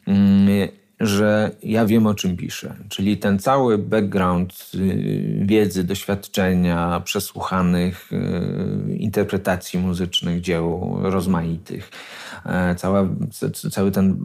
mm, 0.08 0.70
że 1.04 1.52
ja 1.64 1.86
wiem 1.86 2.08
o 2.08 2.14
czym 2.14 2.38
piszę. 2.38 2.76
Czyli 2.90 3.18
ten 3.18 3.40
cały 3.40 3.78
background 3.78 4.72
y, 4.76 5.46
wiedzy, 5.46 5.84
doświadczenia, 5.84 7.02
przesłuchanych 7.06 8.14
y, 8.14 8.96
interpretacji 8.96 9.80
muzycznych 9.80 10.42
dzieł 10.42 10.98
rozmaitych, 11.02 11.92
e, 12.46 12.76
cała, 12.76 13.08
cały 13.72 13.92
ten 13.92 14.16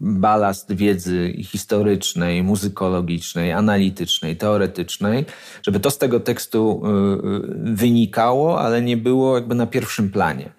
balast 0.00 0.72
wiedzy 0.72 1.32
historycznej, 1.42 2.42
muzykologicznej, 2.42 3.52
analitycznej, 3.52 4.36
teoretycznej, 4.36 5.24
żeby 5.62 5.80
to 5.80 5.90
z 5.90 5.98
tego 5.98 6.20
tekstu 6.20 6.82
y, 6.86 7.74
wynikało, 7.74 8.60
ale 8.60 8.82
nie 8.82 8.96
było 8.96 9.34
jakby 9.34 9.54
na 9.54 9.66
pierwszym 9.66 10.10
planie 10.10 10.50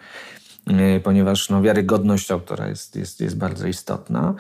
ponieważ 1.04 1.50
no, 1.50 1.62
wiarygodność 1.62 2.32
autora 2.32 2.68
jest, 2.68 2.96
jest, 2.96 3.22
jest 3.22 3.38
bardzo 3.38 3.68
istotna. 3.68 4.34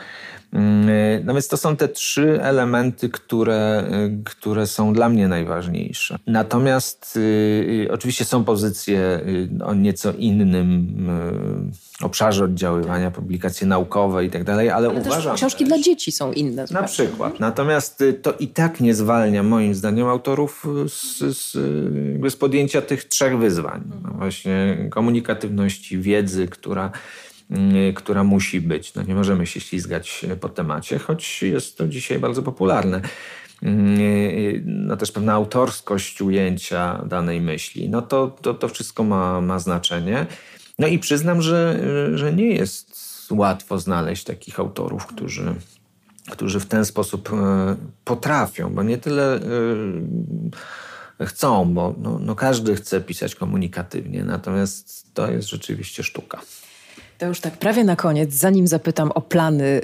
Mm, 0.54 1.26
no 1.26 1.34
więc 1.34 1.48
to 1.48 1.58
są 1.58 1.78
te 1.78 1.88
trzy 1.88 2.44
elementy, 2.44 3.10
które, 3.10 3.90
które 4.26 4.68
są 4.68 4.94
dla 4.94 5.10
mnie 5.10 5.28
najważniejsze. 5.28 6.20
Natomiast 6.28 7.18
y, 7.18 7.88
oczywiście 7.92 8.26
są 8.26 8.44
pozycje 8.44 9.00
y, 9.00 9.66
o 9.66 9.74
nieco 9.74 10.14
innym 10.14 11.10
y, 11.10 11.87
obszarze 12.02 12.44
oddziaływania, 12.44 13.12
publikacje 13.12 13.68
naukowe 13.68 14.26
i 14.26 14.30
tak 14.30 14.44
dalej, 14.44 14.70
ale, 14.70 14.88
ale 14.88 15.00
uważam... 15.00 15.36
książki 15.36 15.64
też, 15.64 15.68
dla 15.68 15.80
dzieci 15.80 16.12
są 16.12 16.34
inne. 16.34 16.66
Na 16.72 16.84
przykład. 16.84 17.40
Natomiast 17.40 18.02
y, 18.02 18.14
to 18.14 18.34
i 18.34 18.48
tak 18.48 18.80
nie 18.80 18.94
zwalnia 18.94 19.44
moim 19.44 19.76
zdaniem 19.76 20.08
autorów 20.08 20.66
z, 20.88 21.18
z, 21.38 21.52
z 22.34 22.36
podjęcia 22.36 22.82
tych 22.82 23.04
trzech 23.04 23.38
wyzwań. 23.38 23.84
No 24.04 24.10
właśnie 24.10 24.88
komunikatywności, 24.92 25.98
wiedzy, 26.00 26.48
która 26.48 26.92
Y, 27.90 27.94
która 27.94 28.24
musi 28.24 28.62
być. 28.62 28.94
No 28.94 29.04
nie 29.04 29.16
możemy 29.16 29.48
się 29.48 29.60
ślizgać 29.60 30.26
po 30.42 30.50
temacie, 30.50 31.00
choć 31.00 31.44
jest 31.44 31.78
to 31.78 31.88
dzisiaj 31.88 32.20
bardzo 32.20 32.44
popularne. 32.44 33.02
Y, 33.64 33.68
y, 33.68 34.64
no 34.66 34.98
też 34.98 35.12
pewna 35.12 35.34
autorskość 35.34 36.22
ujęcia 36.22 37.06
danej 37.06 37.42
myśli. 37.42 37.90
No 37.90 38.02
to, 38.02 38.36
to, 38.42 38.54
to 38.54 38.68
wszystko 38.68 39.04
ma, 39.04 39.42
ma 39.42 39.60
znaczenie. 39.60 40.26
No 40.80 40.88
i 40.88 41.00
przyznam, 41.00 41.42
że, 41.42 41.80
że 42.14 42.34
nie 42.34 42.48
jest 42.48 42.98
łatwo 43.32 43.80
znaleźć 43.80 44.24
takich 44.24 44.60
autorów, 44.60 45.06
którzy, 45.06 45.56
którzy 46.32 46.60
w 46.60 46.66
ten 46.66 46.86
sposób 46.86 47.30
potrafią, 48.06 48.70
bo 48.70 48.84
nie 48.84 48.98
tyle 48.98 49.40
chcą, 51.26 51.74
bo 51.74 51.96
no, 51.98 52.20
no 52.20 52.36
każdy 52.36 52.76
chce 52.76 53.02
pisać 53.02 53.36
komunikatywnie, 53.36 54.24
natomiast 54.24 55.14
to 55.14 55.32
jest 55.32 55.50
rzeczywiście 55.50 56.04
sztuka. 56.04 56.42
To 57.18 57.26
już 57.26 57.40
tak 57.40 57.58
prawie 57.58 57.84
na 57.84 57.96
koniec, 57.96 58.34
zanim 58.34 58.68
zapytam 58.68 59.12
o 59.12 59.22
plany 59.22 59.64
y, 59.64 59.82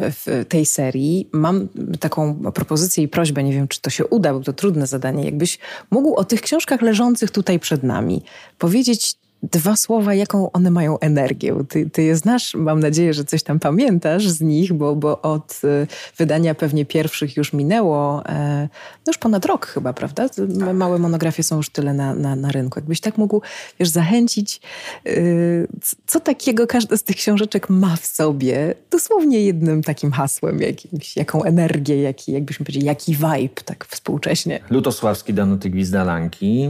w 0.00 0.44
tej 0.48 0.66
serii, 0.66 1.28
mam 1.32 1.68
taką 2.00 2.52
propozycję 2.52 3.04
i 3.04 3.08
prośbę, 3.08 3.44
nie 3.44 3.52
wiem 3.52 3.68
czy 3.68 3.80
to 3.80 3.90
się 3.90 4.06
uda, 4.06 4.32
bo 4.32 4.40
to 4.40 4.52
trudne 4.52 4.86
zadanie, 4.86 5.24
jakbyś 5.24 5.58
mógł 5.90 6.14
o 6.14 6.24
tych 6.24 6.40
książkach 6.40 6.82
leżących 6.82 7.30
tutaj 7.30 7.58
przed 7.58 7.82
nami 7.82 8.22
powiedzieć 8.58 9.16
dwa 9.42 9.76
słowa, 9.76 10.14
jaką 10.14 10.52
one 10.52 10.70
mają 10.70 10.98
energię. 10.98 11.64
Ty, 11.68 11.90
ty 11.90 12.02
je 12.02 12.16
znasz, 12.16 12.54
mam 12.54 12.80
nadzieję, 12.80 13.14
że 13.14 13.24
coś 13.24 13.42
tam 13.42 13.58
pamiętasz 13.58 14.28
z 14.28 14.40
nich, 14.40 14.72
bo, 14.72 14.96
bo 14.96 15.22
od 15.22 15.60
y, 15.64 15.86
wydania 16.16 16.54
pewnie 16.54 16.86
pierwszych 16.86 17.36
już 17.36 17.52
minęło 17.52 18.22
e, 18.26 18.68
no 19.06 19.10
już 19.10 19.18
ponad 19.18 19.44
rok 19.44 19.66
chyba, 19.66 19.92
prawda? 19.92 20.28
Tak. 20.28 20.74
Małe 20.74 20.98
monografie 20.98 21.42
są 21.42 21.56
już 21.56 21.70
tyle 21.70 21.94
na, 21.94 22.14
na, 22.14 22.36
na 22.36 22.52
rynku. 22.52 22.78
Jakbyś 22.78 23.00
tak 23.00 23.18
mógł, 23.18 23.42
wiesz, 23.80 23.88
zachęcić, 23.88 24.60
y, 25.06 25.68
co 26.06 26.20
takiego 26.20 26.66
każda 26.66 26.96
z 26.96 27.02
tych 27.02 27.16
książeczek 27.16 27.70
ma 27.70 27.96
w 27.96 28.06
sobie, 28.06 28.74
dosłownie 28.90 29.40
jednym 29.40 29.82
takim 29.82 30.12
hasłem 30.12 30.60
jakimś, 30.60 31.16
jaką 31.16 31.42
energię, 31.42 32.02
jaki, 32.02 32.32
jakbyśmy 32.32 32.66
powiedzieli, 32.66 32.86
jaki 32.86 33.14
vibe 33.14 33.62
tak 33.64 33.84
współcześnie. 33.84 34.60
Lutosławski 34.70 35.34
Danuty 35.34 35.70
Gwizdalanki, 35.70 36.68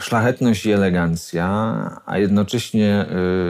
szlachetność 0.00 0.66
i 0.66 0.72
elegancja, 0.72 1.48
a 2.06 2.18
jednocześnie 2.18 3.06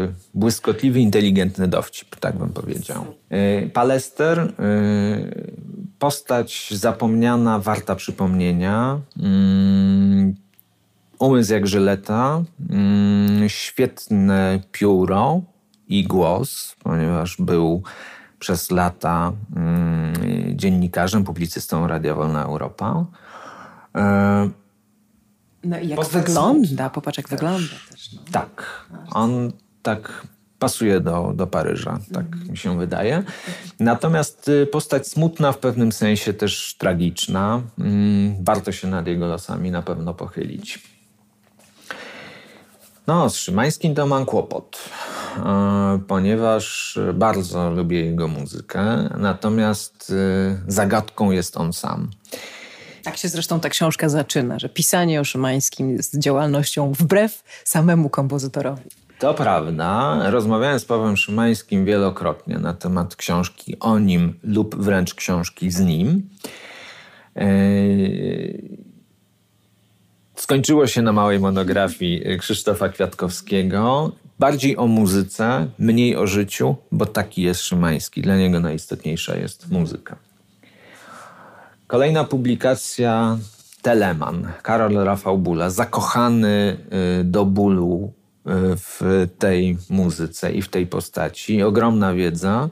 y, 0.09 0.15
błyskotliwy, 0.35 1.01
inteligentny 1.01 1.69
dowcip, 1.69 2.17
tak 2.17 2.37
bym 2.37 2.51
powiedział. 2.51 3.05
Y, 3.33 3.71
Palester, 3.71 4.39
y, 4.39 5.53
postać 5.99 6.75
zapomniana, 6.75 7.59
warta 7.59 7.95
przypomnienia. 7.95 9.01
Y, 9.17 10.35
umysł 11.19 11.53
jak 11.53 11.67
żyleta, 11.67 12.43
y, 13.45 13.49
świetne 13.49 14.61
pióro 14.73 15.41
i 15.89 16.05
głos, 16.05 16.77
ponieważ 16.83 17.37
był 17.39 17.83
przez 18.39 18.71
lata 18.71 19.33
y, 20.51 20.57
dziennikarzem, 20.57 21.25
publicystą 21.25 21.87
Radia 21.87 22.15
Wolna 22.15 22.45
Europa. 22.45 23.07
No 25.65 25.79
i 25.79 25.89
jak 25.89 25.97
Postać 25.97 26.25
wygląda, 26.25 26.91
popatrz 26.91 27.19
jak 27.19 27.29
wygląda 27.29 27.75
też. 27.91 28.13
No. 28.13 28.21
Tak, 28.33 28.85
on 29.11 29.53
tak 29.83 30.27
pasuje 30.59 31.01
do, 31.01 31.33
do 31.37 31.47
Paryża, 31.47 31.99
tak 32.13 32.27
mm. 32.27 32.49
mi 32.49 32.57
się 32.57 32.79
wydaje. 32.79 33.23
Natomiast 33.81 34.49
y, 34.49 34.67
postać 34.67 35.09
smutna, 35.09 35.53
w 35.53 35.59
pewnym 35.59 35.93
sensie 35.93 36.33
też 36.33 36.75
tragiczna. 36.79 37.63
Mm, 37.79 38.45
warto 38.45 38.73
się 38.73 38.89
nad 38.89 39.07
jego 39.07 39.27
losami 39.27 39.71
na 39.71 39.83
pewno 39.83 40.15
pochylić. 40.15 40.95
No, 43.07 43.31
z 43.31 43.37
Szymańskim 43.37 43.95
to 43.95 44.07
mam 44.07 44.27
kłopot, 44.27 44.79
ponieważ 46.09 46.99
bardzo 47.15 47.71
lubię 47.71 48.05
jego 48.05 48.29
muzykę, 48.29 49.09
natomiast 49.19 50.11
y, 50.11 50.73
zagadką 50.73 51.31
jest 51.31 51.57
on 51.57 51.73
sam. 51.73 52.11
Tak 53.05 53.17
się 53.17 53.29
zresztą 53.29 53.61
ta 53.61 53.69
książka 53.69 54.09
zaczyna, 54.09 54.59
że 54.59 54.69
pisanie 54.69 55.21
o 55.21 55.25
Szymańskim 55.25 55.91
jest 55.91 56.19
działalnością 56.19 56.93
wbrew 56.93 57.43
samemu 57.65 58.11
kompozytorowi. 58.11 58.83
To 59.19 59.35
prawda. 59.35 60.21
Rozmawiałem 60.31 60.81
z 60.81 60.85
Pawłem 60.85 61.17
Szymańskim 61.17 61.85
wielokrotnie 61.85 62.59
na 62.59 62.75
temat 62.75 63.17
książki 63.17 63.79
o 63.81 63.99
nim 63.99 64.35
lub 64.43 64.77
wręcz 64.77 65.15
książki 65.15 65.71
z 65.71 65.81
nim. 65.81 66.29
Eee, 67.37 68.79
skończyło 70.37 70.87
się 70.87 71.03
na 71.03 71.13
małej 71.13 71.41
monografii 71.41 72.39
Krzysztofa 72.39 72.89
Kwiatkowskiego. 72.89 74.13
Bardziej 74.39 74.77
o 74.77 74.87
muzyce, 74.87 75.67
mniej 75.79 76.17
o 76.17 76.27
życiu, 76.27 76.77
bo 76.93 77.07
taki 77.07 77.43
jest 77.43 77.61
Szymański. 77.61 78.23
Dla 78.23 78.37
niego 78.37 78.61
najistotniejsza 78.61 79.37
jest 79.37 79.71
muzyka. 79.71 80.17
Kolejna 81.87 82.25
publikacja 82.25 83.39
Teleman, 83.83 84.53
Karol 84.63 84.95
Rafał 84.95 85.39
Bula, 85.39 85.71
zakochany 85.71 86.77
y, 87.21 87.25
do 87.25 87.45
bólu 87.45 88.13
y, 88.13 88.51
w 88.77 89.29
tej 89.39 89.79
muzyce 89.91 90.53
i 90.53 90.63
w 90.63 90.69
tej 90.69 90.87
postaci. 90.87 91.63
Ogromna 91.63 92.15
wiedza. 92.15 92.69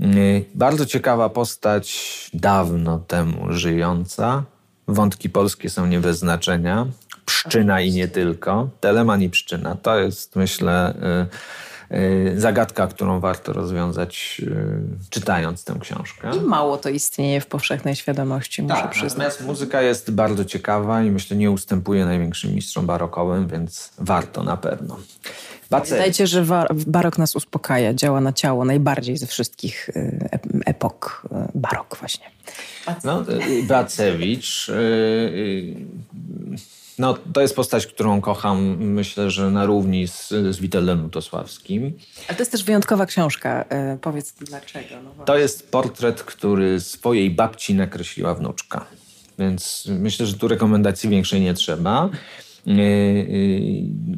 Y, 0.00 0.44
bardzo 0.54 0.86
ciekawa 0.86 1.28
postać, 1.28 2.30
dawno 2.34 2.98
temu 2.98 3.52
żyjąca. 3.52 4.44
Wątki 4.88 5.30
polskie 5.30 5.70
są 5.70 5.86
nie 5.86 6.00
bez 6.00 6.18
znaczenia. 6.18 6.86
Pszczyna 7.24 7.80
i 7.80 7.92
nie 7.92 8.08
tylko. 8.08 8.68
Teleman 8.80 9.22
i 9.22 9.30
Pszczyna. 9.30 9.74
To 9.74 9.98
jest, 9.98 10.36
myślę, 10.36 10.94
y, 10.94 11.77
zagadka, 12.36 12.86
którą 12.86 13.20
warto 13.20 13.52
rozwiązać 13.52 14.40
y, 14.46 15.10
czytając 15.10 15.64
tę 15.64 15.74
książkę. 15.80 16.30
I 16.36 16.40
mało 16.40 16.76
to 16.76 16.88
istnieje 16.88 17.40
w 17.40 17.46
powszechnej 17.46 17.96
świadomości, 17.96 18.62
muszę 18.62 18.74
tak, 18.74 18.90
przyznać. 18.90 19.12
Natomiast 19.12 19.44
muzyka 19.46 19.82
jest 19.82 20.10
bardzo 20.10 20.44
ciekawa 20.44 21.02
i 21.02 21.10
myślę 21.10 21.36
nie 21.36 21.50
ustępuje 21.50 22.04
największym 22.04 22.54
mistrzom 22.54 22.86
barokowym, 22.86 23.48
więc 23.48 23.92
warto 23.98 24.42
na 24.42 24.56
pewno. 24.56 24.96
Pamiętajcie, 25.68 26.26
że 26.26 26.44
barok 26.86 27.18
nas 27.18 27.36
uspokaja, 27.36 27.94
działa 27.94 28.20
na 28.20 28.32
ciało 28.32 28.64
najbardziej 28.64 29.16
ze 29.16 29.26
wszystkich 29.26 29.90
epok 30.66 31.22
barok 31.54 31.96
właśnie. 32.00 32.26
No, 33.04 33.24
Bacewicz 33.68 34.70
no, 36.98 37.14
to 37.32 37.40
jest 37.40 37.56
postać, 37.56 37.86
którą 37.86 38.20
kocham, 38.20 38.76
myślę, 38.78 39.30
że 39.30 39.50
na 39.50 39.66
równi 39.66 40.08
z, 40.08 40.28
z 40.28 40.58
Witellem 40.58 41.02
Lutosławskim. 41.02 41.92
Ale 42.28 42.36
to 42.36 42.42
jest 42.42 42.52
też 42.52 42.64
wyjątkowa 42.64 43.06
książka. 43.06 43.64
E, 43.68 43.98
powiedz 44.00 44.32
dlaczego. 44.32 44.94
No 45.18 45.24
to 45.24 45.38
jest 45.38 45.70
portret, 45.70 46.22
który 46.22 46.80
swojej 46.80 47.30
babci 47.30 47.74
nakreśliła 47.74 48.34
wnuczka. 48.34 48.86
Więc 49.38 49.88
myślę, 49.88 50.26
że 50.26 50.34
tu 50.34 50.48
rekomendacji 50.48 51.10
większej 51.10 51.40
nie 51.40 51.54
trzeba. 51.54 52.10
E, 52.66 52.70
e, 52.70 53.24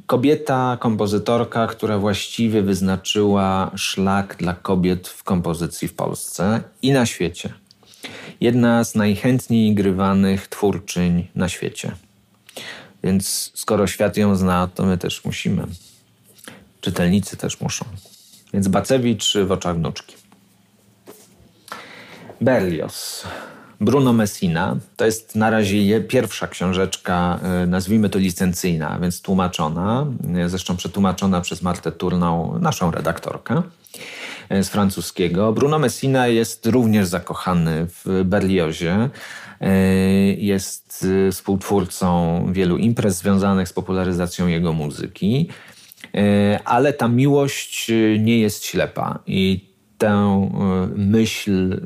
kobieta, 0.07 0.77
kompozytorka, 0.81 1.67
która 1.67 1.99
właściwie 1.99 2.63
wyznaczyła 2.63 3.71
szlak 3.77 4.37
dla 4.39 4.55
kobiet 4.55 5.09
w 5.09 5.25
kompozycji 5.25 5.89
w 5.89 5.95
Polsce 5.95 6.61
i 6.83 6.93
na 6.93 7.07
świecie. 7.07 7.53
Jedna 8.41 8.85
z 8.85 8.95
najchętniej 8.95 9.75
grywanych 9.75 10.49
twórczyń 10.49 11.29
na 11.35 11.49
świecie. 11.49 11.93
Więc 13.03 13.53
skoro 13.55 13.87
świat 13.87 14.17
ją 14.17 14.37
zna, 14.37 14.69
to 14.75 14.87
my 14.87 14.99
też 14.99 15.25
musimy. 15.25 15.67
Czytelnicy 16.81 17.37
też 17.37 17.61
muszą. 17.61 17.85
Więc 18.55 18.69
Bacewicz 18.69 19.37
w 19.47 19.53
oczach 19.53 19.77
wnuczki. 19.77 20.17
Berlioz. 22.41 23.25
Bruno 23.81 24.13
Messina. 24.13 24.77
To 24.97 25.05
jest 25.05 25.37
na 25.37 25.51
razie 25.51 26.01
pierwsza 26.01 26.49
książeczka, 26.49 27.41
y, 27.65 27.67
nazwijmy 27.67 28.09
to 28.09 28.19
licencyjna, 28.19 28.99
więc 29.03 29.23
tłumaczona, 29.23 30.07
y, 30.45 30.49
zresztą 30.49 30.77
przetłumaczona 30.77 31.41
przez 31.41 31.63
Martę 31.63 31.93
Turną, 31.93 32.59
naszą 32.59 32.91
redaktorkę 32.91 33.63
y, 34.53 34.65
z 34.65 34.69
francuskiego. 34.69 35.53
Bruno 35.53 35.79
Messina 35.79 36.29
jest 36.29 36.67
również 36.67 37.07
zakochany 37.07 37.87
w 37.87 38.23
Berliozie. 38.25 39.11
Jest 40.37 41.07
współtwórcą 41.33 42.45
wielu 42.53 42.77
imprez 42.77 43.19
związanych 43.19 43.69
z 43.69 43.73
popularyzacją 43.73 44.47
jego 44.47 44.73
muzyki, 44.73 45.49
ale 46.65 46.93
ta 46.93 47.09
miłość 47.09 47.91
nie 48.19 48.39
jest 48.39 48.65
ślepa 48.65 49.19
i 49.27 49.71
tę 50.01 50.09
e, 50.09 50.49
myśl 50.97 51.73
e, 51.73 51.79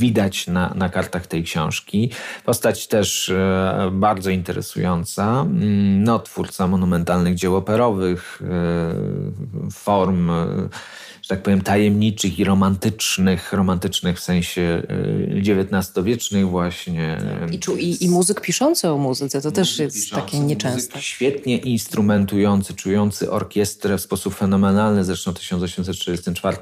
widać 0.00 0.46
na, 0.46 0.72
na 0.74 0.88
kartach 0.88 1.26
tej 1.26 1.42
książki. 1.44 2.10
Postać 2.44 2.86
też 2.86 3.28
e, 3.28 3.90
bardzo 3.92 4.30
interesująca. 4.30 5.40
Mm, 5.40 6.04
no, 6.04 6.18
twórca 6.18 6.66
monumentalnych 6.66 7.34
dzieł 7.34 7.56
operowych, 7.56 8.42
form 9.72 10.30
że 11.28 11.36
tak 11.36 11.42
powiem, 11.42 11.60
tajemniczych 11.60 12.38
i 12.38 12.44
romantycznych, 12.44 13.52
romantycznych 13.52 14.16
w 14.16 14.20
sensie 14.20 14.82
XIX-wiecznych 15.30 16.48
właśnie. 16.48 17.18
I, 17.52 17.58
czu, 17.58 17.76
i, 17.76 18.04
I 18.04 18.08
muzyk 18.08 18.40
piszący 18.40 18.88
o 18.88 18.98
muzyce, 18.98 19.40
to 19.40 19.52
też 19.52 19.78
jest 19.78 19.96
piszący, 19.96 20.24
takie 20.24 20.38
nieczęste. 20.38 21.02
Świetnie 21.02 21.56
instrumentujący, 21.56 22.74
czujący 22.74 23.30
orkiestrę 23.30 23.98
w 23.98 24.00
sposób 24.00 24.34
fenomenalny. 24.34 25.04
Zresztą 25.04 25.32
w 25.32 25.38
1834 25.38 26.56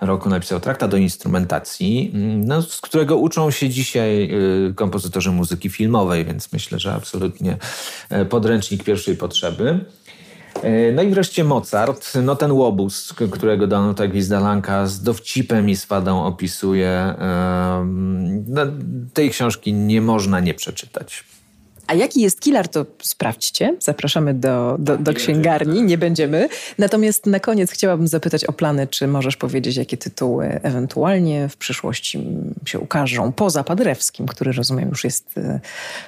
roku 0.00 0.28
napisał 0.28 0.60
traktat 0.60 0.90
do 0.90 0.96
instrumentacji, 0.96 2.12
no, 2.46 2.62
z 2.62 2.80
którego 2.80 3.16
uczą 3.16 3.50
się 3.50 3.68
dzisiaj 3.68 4.30
y, 4.68 4.74
kompozytorzy 4.74 5.30
muzyki 5.30 5.70
filmowej, 5.70 6.24
więc 6.24 6.52
myślę, 6.52 6.78
że 6.78 6.92
absolutnie 6.92 7.56
e, 8.08 8.24
podręcznik 8.24 8.84
pierwszej 8.84 9.16
potrzeby. 9.16 9.84
E, 10.62 10.92
no 10.92 11.02
i 11.02 11.10
wreszcie 11.10 11.44
Mozart, 11.44 12.12
no 12.22 12.36
ten 12.36 12.52
łobuz, 12.52 13.14
którego 13.30 13.66
Danuta 13.66 14.06
Gwizdalanka 14.06 14.86
z 14.86 15.02
dowcipem 15.02 15.70
i 15.70 15.76
swadą 15.76 16.24
opisuje. 16.24 17.14
No, 18.46 18.62
tej 19.14 19.30
książki 19.30 19.72
nie 19.72 20.00
można 20.00 20.40
nie 20.40 20.54
przeczytać. 20.54 21.24
A 21.90 21.94
jaki 21.94 22.20
jest 22.20 22.40
killer, 22.40 22.68
to 22.68 22.86
sprawdźcie. 23.02 23.76
Zapraszamy 23.80 24.34
do, 24.34 24.76
do, 24.78 24.96
do 24.98 25.14
księgarni, 25.14 25.82
nie 25.82 25.98
będziemy. 25.98 26.48
Natomiast 26.78 27.26
na 27.26 27.40
koniec 27.40 27.70
chciałabym 27.70 28.08
zapytać 28.08 28.44
o 28.44 28.52
plany, 28.52 28.86
czy 28.86 29.06
możesz 29.06 29.36
powiedzieć, 29.36 29.76
jakie 29.76 29.96
tytuły 29.96 30.60
ewentualnie 30.62 31.48
w 31.48 31.56
przyszłości 31.56 32.26
się 32.64 32.78
ukażą, 32.78 33.32
poza 33.32 33.64
Paderewskim, 33.64 34.26
który 34.26 34.52
rozumiem 34.52 34.88
już 34.88 35.04
jest 35.04 35.38
e, 35.38 35.60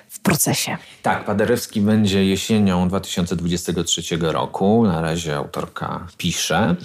w 0.09 0.21
procesie. 0.21 0.77
Tak, 1.03 1.25
Paderewski 1.25 1.81
będzie 1.81 2.25
jesienią 2.25 2.89
2023 2.89 4.03
roku. 4.21 4.87
Na 4.87 5.01
razie 5.01 5.37
autorka 5.37 6.07
pisze, 6.17 6.77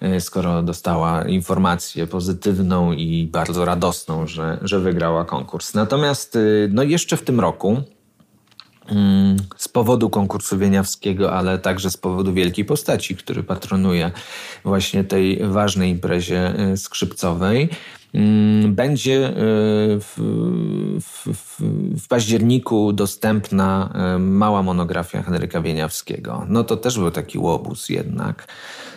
e, 0.00 0.20
skoro 0.20 0.62
dostała 0.62 1.24
informację 1.24 2.06
pozytywną 2.06 2.92
i 2.92 3.28
bardzo 3.32 3.64
radosną, 3.64 4.26
że, 4.26 4.58
że 4.62 4.80
wygrała 4.80 5.24
konkurs. 5.24 5.74
Natomiast 5.74 6.36
e, 6.36 6.40
no 6.68 6.82
jeszcze 6.82 7.16
w 7.16 7.22
tym 7.22 7.40
roku 7.40 7.82
z 9.56 9.68
powodu 9.68 10.10
konkursu 10.10 10.58
wieniawskiego, 10.58 11.32
ale 11.32 11.58
także 11.58 11.90
z 11.90 11.96
powodu 11.96 12.32
wielkiej 12.32 12.64
postaci, 12.64 13.16
który 13.16 13.42
patronuje 13.42 14.10
właśnie 14.64 15.04
tej 15.04 15.38
ważnej 15.42 15.90
imprezie 15.90 16.70
y, 16.72 16.76
skrzypcowej. 16.76 17.68
Mm, 18.14 18.74
będzie 18.74 19.28
y, 19.28 19.32
w, 20.00 20.14
w, 21.00 21.32
w, 22.02 22.08
październiku 22.08 22.92
dostępna 22.92 23.92
y, 24.16 24.18
mała 24.18 24.62
monografia 24.62 25.22
Henryka 25.22 25.60
Wieniawskiego. 25.60 26.46
No 26.48 26.64
to 26.64 26.76
też 26.76 26.98
był 26.98 27.10
taki 27.10 27.38
łobuz 27.38 27.88
jednak 27.88 28.46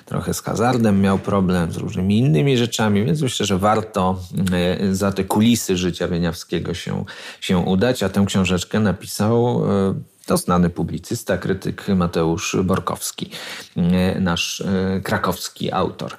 trochę 0.05 0.33
z 0.33 0.41
hazardem 0.41 1.01
miał 1.01 1.19
problem, 1.19 1.71
z 1.71 1.77
różnymi 1.77 2.17
innymi 2.17 2.57
rzeczami, 2.57 3.05
więc 3.05 3.21
myślę, 3.21 3.45
że 3.45 3.57
warto 3.57 4.19
e, 4.51 4.95
za 4.95 5.11
te 5.11 5.23
kulisy 5.23 5.77
życia 5.77 6.07
Wieniawskiego 6.07 6.73
się, 6.73 7.05
się 7.41 7.57
udać, 7.57 8.03
a 8.03 8.09
tę 8.09 8.23
książeczkę 8.27 8.79
napisał 8.79 9.65
e, 9.65 9.93
to 10.25 10.37
znany 10.37 10.69
publicysta, 10.69 11.37
krytyk 11.37 11.87
Mateusz 11.87 12.57
Borkowski, 12.63 13.29
e, 13.77 14.19
nasz 14.19 14.63
krakowski 15.03 15.71
autor. 15.71 16.15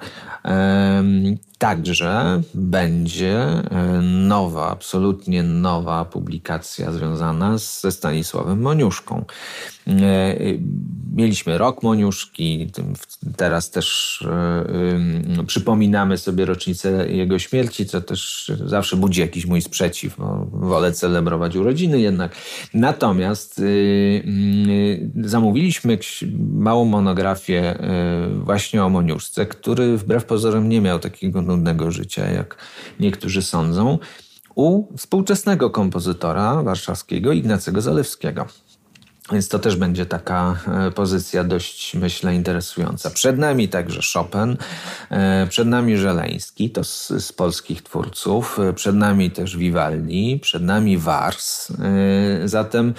Także 1.57 2.41
będzie 2.53 3.63
nowa, 4.01 4.69
absolutnie 4.69 5.43
nowa 5.43 6.05
publikacja 6.05 6.91
związana 6.91 7.57
ze 7.57 7.91
Stanisławem 7.91 8.61
Moniuszką. 8.61 9.25
E, 9.87 10.35
mieliśmy 11.15 11.57
rok 11.57 11.83
Moniuszki, 11.83 12.67
teraz 13.37 13.71
też 13.71 14.19
e, 15.39 15.43
przypominamy 15.43 16.17
sobie 16.17 16.45
rocznicę 16.45 17.09
jego 17.09 17.39
śmierci, 17.39 17.85
co 17.85 18.01
też 18.01 18.51
zawsze 18.65 18.95
budzi 18.95 19.21
jakiś 19.21 19.45
mój 19.45 19.61
sprzeciw, 19.61 20.17
bo 20.17 20.47
wolę 20.51 20.91
celebrować 20.91 21.55
urodziny 21.55 21.99
jednak. 21.99 22.35
Natomiast 22.73 23.59
y, 23.59 25.11
zamówiliśmy 25.23 25.97
małą 26.53 26.85
monografię 26.85 27.79
y, 28.29 28.39
właśnie 28.39 28.83
o 28.83 28.89
Moniuszce, 28.89 29.45
który 29.45 29.97
wbrew 29.97 30.25
pozorom 30.25 30.69
nie 30.69 30.81
miał 30.81 30.99
takiego 30.99 31.41
nudnego 31.45 31.91
życia, 31.91 32.31
jak 32.31 32.57
niektórzy 32.99 33.41
sądzą, 33.41 33.99
u 34.55 34.97
współczesnego 34.97 35.69
kompozytora 35.69 36.63
warszawskiego 36.63 37.31
Ignacego 37.31 37.81
Zalewskiego. 37.81 38.47
Więc 39.31 39.49
to 39.49 39.59
też 39.59 39.75
będzie 39.75 40.05
taka 40.05 40.59
e, 40.67 40.91
pozycja 40.91 41.43
dość, 41.43 41.95
myślę, 41.95 42.35
interesująca. 42.35 43.09
Przed 43.09 43.37
nami 43.37 43.69
także 43.69 44.01
Chopin, 44.13 44.57
e, 45.09 45.47
przed 45.47 45.67
nami 45.67 45.97
Żeleński, 45.97 46.69
to 46.69 46.83
z, 46.83 47.07
z 47.07 47.33
polskich 47.33 47.81
twórców, 47.81 48.59
e, 48.59 48.73
przed 48.73 48.95
nami 48.95 49.31
też 49.31 49.57
Vivaldi, 49.57 50.39
przed 50.41 50.63
nami 50.63 50.97
Wars. 50.97 51.71
Zatem, 52.45 52.93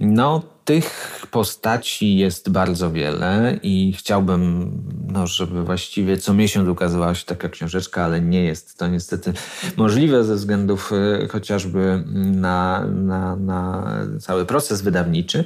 no, 0.00 0.42
tych 0.64 1.20
postaci 1.30 2.16
jest 2.16 2.50
bardzo 2.50 2.90
wiele 2.90 3.58
i 3.62 3.92
chciałbym, 3.98 4.70
no, 5.06 5.26
żeby 5.26 5.64
właściwie 5.64 6.16
co 6.16 6.34
miesiąc 6.34 6.68
ukazywała 6.68 7.14
się 7.14 7.26
taka 7.26 7.48
książeczka, 7.48 8.04
ale 8.04 8.20
nie 8.20 8.44
jest 8.44 8.78
to 8.78 8.86
niestety 8.86 9.32
możliwe 9.76 10.24
ze 10.24 10.34
względów 10.34 10.92
e, 10.92 11.28
chociażby 11.28 12.04
na, 12.32 12.84
na, 12.86 13.36
na 13.36 13.92
cały 14.20 14.46
proces 14.46 14.82
wydawniczy, 14.82 15.44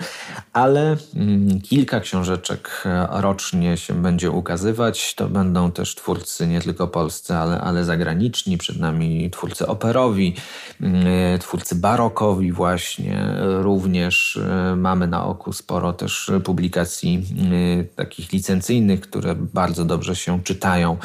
ale 0.53 0.97
mm, 1.17 1.61
kilka 1.61 2.01
książeczek 2.01 2.83
e, 2.87 3.07
rocznie 3.11 3.77
się 3.77 4.03
będzie 4.03 4.31
ukazywać. 4.31 5.15
To 5.15 5.29
będą 5.29 5.73
też 5.73 5.95
twórcy 5.95 6.47
nie 6.47 6.61
tylko 6.61 6.89
polscy, 6.89 7.35
ale, 7.35 7.61
ale 7.61 7.85
zagraniczni. 7.85 8.59
Przed 8.59 8.79
nami 8.79 9.31
twórcy 9.31 9.67
operowi, 9.67 10.35
e, 10.83 11.39
twórcy 11.39 11.75
barokowi 11.75 12.53
właśnie. 12.53 13.35
Również 13.61 14.41
mamy 14.77 15.04
mamy 15.05 15.11
na 15.11 15.27
oku 15.27 15.53
sporo 15.53 15.93
też 15.93 16.31
publikacji 16.45 17.23
y, 17.53 17.89
takich 17.97 18.33
licencyjnych, 18.33 19.01
które 19.01 19.35
bardzo 19.35 19.85
dobrze 19.85 20.17
się 20.17 20.43
czytają 20.43 20.97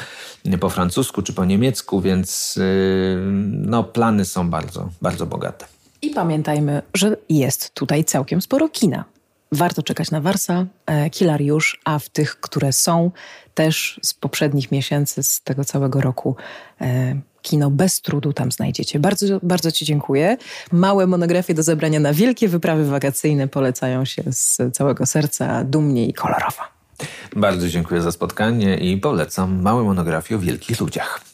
po 0.60 0.70
francusku 0.70 1.22
czy 1.22 1.32
po 1.32 1.44
niemiecku, 1.44 2.00
więc 2.00 2.58
no, 3.50 3.84
plany 3.84 4.24
są 4.24 4.50
bardzo, 4.50 4.88
bardzo 5.02 5.26
bogate. 5.26 5.66
I 6.02 6.10
pamiętajmy, 6.10 6.82
że 6.94 7.16
jest 7.28 7.74
tutaj 7.74 8.04
całkiem 8.04 8.40
sporo 8.40 8.68
kina. 8.68 9.04
Warto 9.52 9.82
czekać 9.82 10.10
na 10.10 10.20
Warsa, 10.20 10.66
e, 10.86 11.10
Kilariusz, 11.10 11.80
a 11.84 11.98
w 11.98 12.08
tych, 12.08 12.40
które 12.40 12.72
są 12.72 13.10
też 13.54 14.00
z 14.02 14.14
poprzednich 14.14 14.72
miesięcy, 14.72 15.22
z 15.22 15.40
tego 15.40 15.64
całego 15.64 16.00
roku, 16.00 16.36
e, 16.80 17.20
kino 17.42 17.70
bez 17.70 18.00
trudu 18.00 18.32
tam 18.32 18.52
znajdziecie. 18.52 18.98
Bardzo, 18.98 19.26
bardzo 19.42 19.72
Ci 19.72 19.84
dziękuję. 19.84 20.36
Małe 20.72 21.06
monografie 21.06 21.54
do 21.54 21.62
zebrania 21.62 22.00
na 22.00 22.12
wielkie 22.12 22.48
wyprawy 22.48 22.84
wakacyjne 22.84 23.48
polecają 23.48 24.04
się 24.04 24.22
z 24.30 24.58
całego 24.72 25.06
serca, 25.06 25.64
dumnie 25.64 26.06
i 26.06 26.12
kolorowo. 26.12 26.62
Bardzo 27.36 27.68
dziękuję 27.68 28.02
za 28.02 28.12
spotkanie 28.12 28.78
i 28.78 28.96
polecam 28.96 29.62
małe 29.62 29.82
monografie 29.82 30.36
o 30.36 30.38
wielkich 30.38 30.80
ludziach. 30.80 31.29